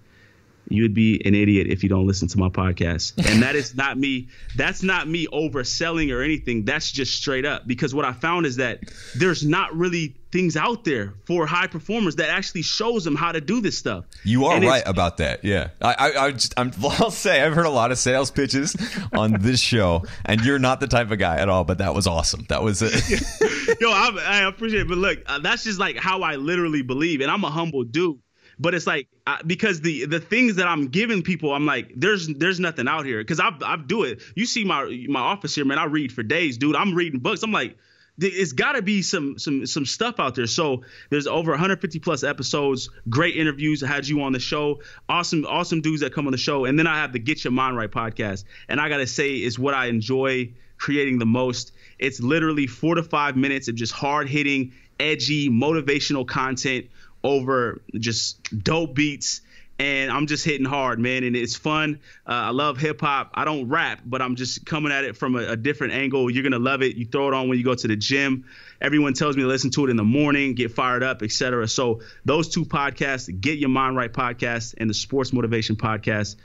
[0.70, 3.14] you would be an idiot if you don't listen to my podcast.
[3.32, 7.68] And that is not me that's not me overselling or anything that's just straight up.
[7.68, 8.80] Because what i found is that
[9.16, 13.42] there's not really things out there for high performers that actually shows them how to
[13.42, 15.44] do this stuff You are right about that.
[15.44, 18.76] Yeah, I, I, I just, I'm, I'll say I've heard a lot of sales pitches
[19.14, 21.64] on this show, and you're not the type of guy at all.
[21.64, 22.46] But that was awesome.
[22.50, 22.94] That was it.
[23.82, 27.22] Yo, I, I appreciate it, but look, uh, that's just like how I literally believe,
[27.22, 28.20] and I'm a humble dude.
[28.60, 32.28] But it's like I, because the the things that I'm giving people, I'm like, there's
[32.28, 34.22] there's nothing out here because I I do it.
[34.36, 35.80] You see my my office here, man.
[35.80, 36.76] I read for days, dude.
[36.76, 37.42] I'm reading books.
[37.44, 37.78] I'm like,
[38.20, 40.48] it's got to be some some some stuff out there.
[40.48, 43.84] So there's over 150 plus episodes, great interviews.
[43.84, 46.78] I had you on the show, awesome awesome dudes that come on the show, and
[46.78, 49.74] then I have the Get Your Mind Right podcast, and I gotta say is what
[49.74, 51.72] I enjoy creating the most.
[52.00, 56.88] It's literally four to five minutes of just hard hitting, edgy, motivational content
[57.24, 59.42] over just dope beats
[59.82, 61.24] and I'm just hitting hard, man.
[61.24, 62.00] And it's fun.
[62.28, 63.32] Uh, I love hip hop.
[63.34, 66.30] I don't rap, but I'm just coming at it from a, a, different angle.
[66.30, 66.98] You're gonna love it.
[66.98, 68.46] You throw it on when you go to the gym.
[68.80, 71.68] Everyone tells me to listen to it in the morning, get fired up, etc.
[71.68, 76.36] So those two podcasts, Get Your Mind Right podcast and the Sports Motivation podcast,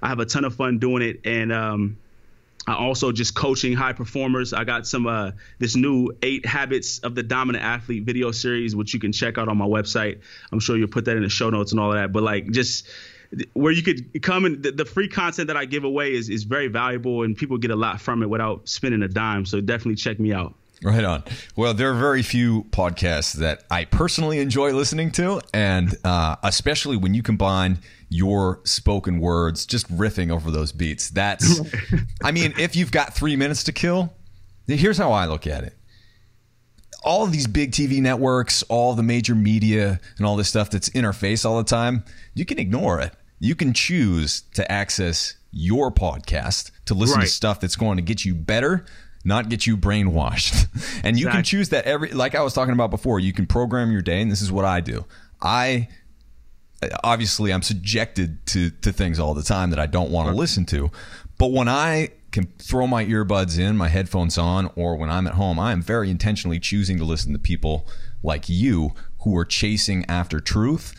[0.00, 1.96] I have a ton of fun doing it, and um,
[2.66, 4.52] I also just coaching high performers.
[4.52, 8.94] I got some uh, this new eight habits of the dominant athlete video series, which
[8.94, 10.20] you can check out on my website.
[10.50, 12.12] I'm sure you'll put that in the show notes and all of that.
[12.12, 12.88] But like just
[13.52, 16.68] where you could come and the, free content that I give away is is very
[16.68, 19.44] valuable and people get a lot from it without spending a dime.
[19.44, 20.54] So definitely check me out.
[20.82, 21.24] Right on.
[21.56, 26.96] Well, there are very few podcasts that I personally enjoy listening to, and uh, especially
[26.96, 27.78] when you combine
[28.14, 31.10] your spoken words, just riffing over those beats.
[31.10, 31.60] That's,
[32.22, 34.14] I mean, if you've got three minutes to kill,
[34.68, 35.76] here's how I look at it.
[37.02, 40.86] All of these big TV networks, all the major media, and all this stuff that's
[40.88, 42.04] in our face all the time,
[42.34, 43.14] you can ignore it.
[43.40, 47.26] You can choose to access your podcast to listen right.
[47.26, 48.86] to stuff that's going to get you better
[49.26, 50.66] not get you brainwashed.
[51.02, 51.38] and you exactly.
[51.38, 54.20] can choose that every like I was talking about before, you can program your day
[54.20, 55.06] and this is what I do.
[55.40, 55.88] I
[57.02, 60.64] obviously I'm subjected to to things all the time that I don't want to listen
[60.66, 60.90] to.
[61.38, 65.34] But when I can throw my earbuds in, my headphones on, or when I'm at
[65.34, 67.86] home, I am very intentionally choosing to listen to people
[68.22, 70.94] like you who are chasing after truth,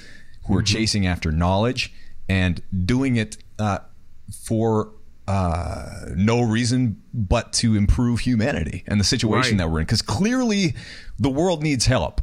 [0.47, 0.77] who are mm-hmm.
[0.77, 1.93] chasing after knowledge,
[2.29, 3.79] and doing it uh,
[4.43, 4.91] for
[5.27, 9.65] uh, no reason but to improve humanity and the situation right.
[9.65, 9.85] that we're in.
[9.85, 10.75] Because clearly,
[11.19, 12.21] the world needs help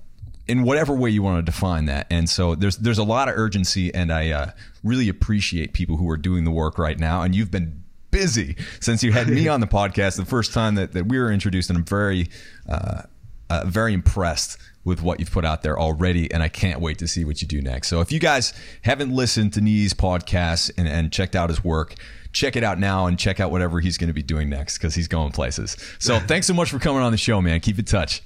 [0.49, 2.07] in whatever way you want to define that.
[2.11, 4.51] And so there's there's a lot of urgency, and I uh,
[4.82, 7.22] really appreciate people who are doing the work right now.
[7.22, 10.93] And you've been busy since you had me on the podcast the first time that,
[10.93, 12.28] that we were introduced, and I'm very
[12.68, 13.03] uh,
[13.51, 17.07] uh, very impressed with what you've put out there already, and I can't wait to
[17.07, 17.88] see what you do next.
[17.88, 21.95] So if you guys haven't listened to Niyi's podcast and, and checked out his work,
[22.32, 24.95] check it out now and check out whatever he's going to be doing next because
[24.95, 25.76] he's going places.
[25.99, 27.61] So thanks so much for coming on the show, man.
[27.61, 28.22] Keep in touch.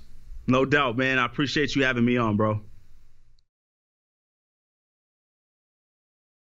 [0.47, 1.18] No doubt, man.
[1.18, 2.61] I appreciate you having me on, bro.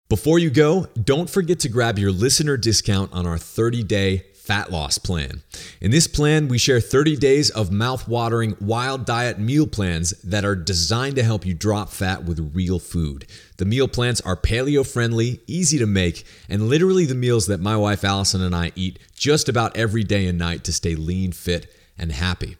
[0.09, 4.71] Before you go, don't forget to grab your listener discount on our 30 day fat
[4.71, 5.43] loss plan.
[5.79, 10.55] In this plan, we share 30 days of mouth-watering wild diet meal plans that are
[10.55, 13.27] designed to help you drop fat with real food.
[13.57, 17.77] The meal plans are paleo friendly, easy to make, and literally the meals that my
[17.77, 21.71] wife Alyson and I eat just about every day and night to stay lean, fit,
[21.95, 22.57] and happy.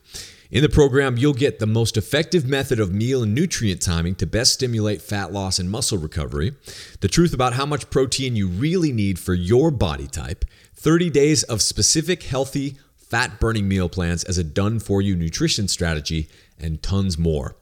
[0.52, 4.26] In the program, you'll get the most effective method of meal and nutrient timing to
[4.26, 6.54] best stimulate fat loss and muscle recovery,
[7.02, 10.44] the truth about how much protein you really need for your body type,
[10.74, 15.68] 30 days of specific healthy fat burning meal plans as a done for you nutrition
[15.68, 16.28] strategy,
[16.60, 17.56] and tons more.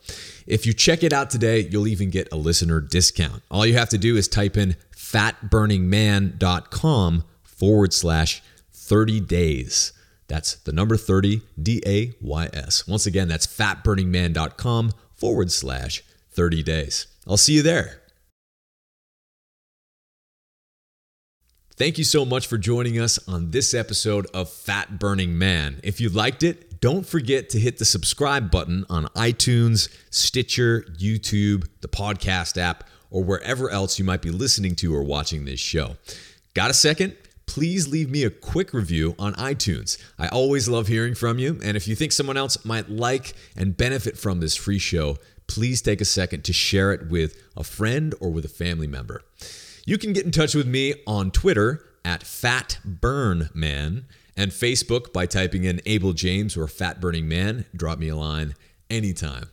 [0.46, 3.44] If you check it out today, you'll even get a listener discount.
[3.52, 9.92] All you have to do is type in fatburningman.com forward slash 30 days.
[10.28, 12.88] That's the number 30, D A Y S.
[12.88, 17.08] Once again, that's fatburningman.com forward slash 30 days.
[17.26, 18.02] I'll see you there.
[21.78, 25.80] Thank you so much for joining us on this episode of Fat Burning Man.
[25.84, 31.68] If you liked it, don't forget to hit the subscribe button on iTunes, Stitcher, YouTube,
[31.82, 35.98] the podcast app, or wherever else you might be listening to or watching this show.
[36.56, 37.16] Got a second?
[37.48, 39.98] Please leave me a quick review on iTunes.
[40.20, 43.76] I always love hearing from you, and if you think someone else might like and
[43.76, 45.18] benefit from this free show,
[45.48, 49.24] please take a second to share it with a friend or with a family member.
[49.86, 54.04] You can get in touch with me on Twitter at FatBurnMan
[54.36, 57.66] and Facebook by typing in Abel James or Fat Burning Man.
[57.76, 58.54] Drop me a line
[58.90, 59.50] anytime.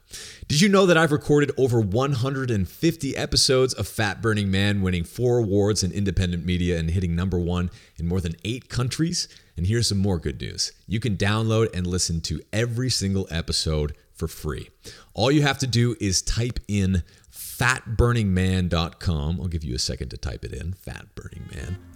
[0.48, 5.38] Did you know that I've recorded over 150 episodes of Fat Burning Man, winning four
[5.38, 9.26] awards in independent media and hitting number one in more than eight countries?
[9.56, 13.94] And here's some more good news you can download and listen to every single episode
[14.12, 14.68] for free.
[15.14, 19.40] All you have to do is type in fatburningman.com.
[19.40, 21.93] I'll give you a second to type it in fatburningman.com.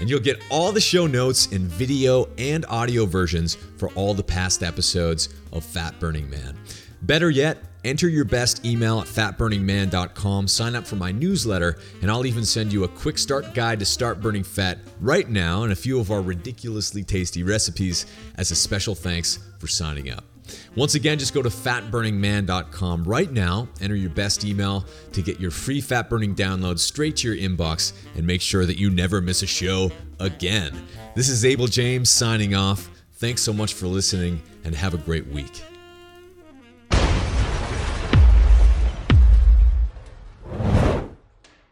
[0.00, 4.22] And you'll get all the show notes in video and audio versions for all the
[4.22, 6.58] past episodes of Fat Burning Man.
[7.02, 12.26] Better yet, Enter your best email at fatburningman.com, sign up for my newsletter, and I'll
[12.26, 15.76] even send you a quick start guide to start burning fat right now and a
[15.76, 20.27] few of our ridiculously tasty recipes as a special thanks for signing up.
[20.76, 25.50] Once again, just go to fatburningman.com right now, enter your best email to get your
[25.50, 29.42] free fat burning download straight to your inbox, and make sure that you never miss
[29.42, 29.90] a show
[30.20, 30.72] again.
[31.14, 32.88] This is Abel James signing off.
[33.14, 35.67] Thanks so much for listening, and have a great week.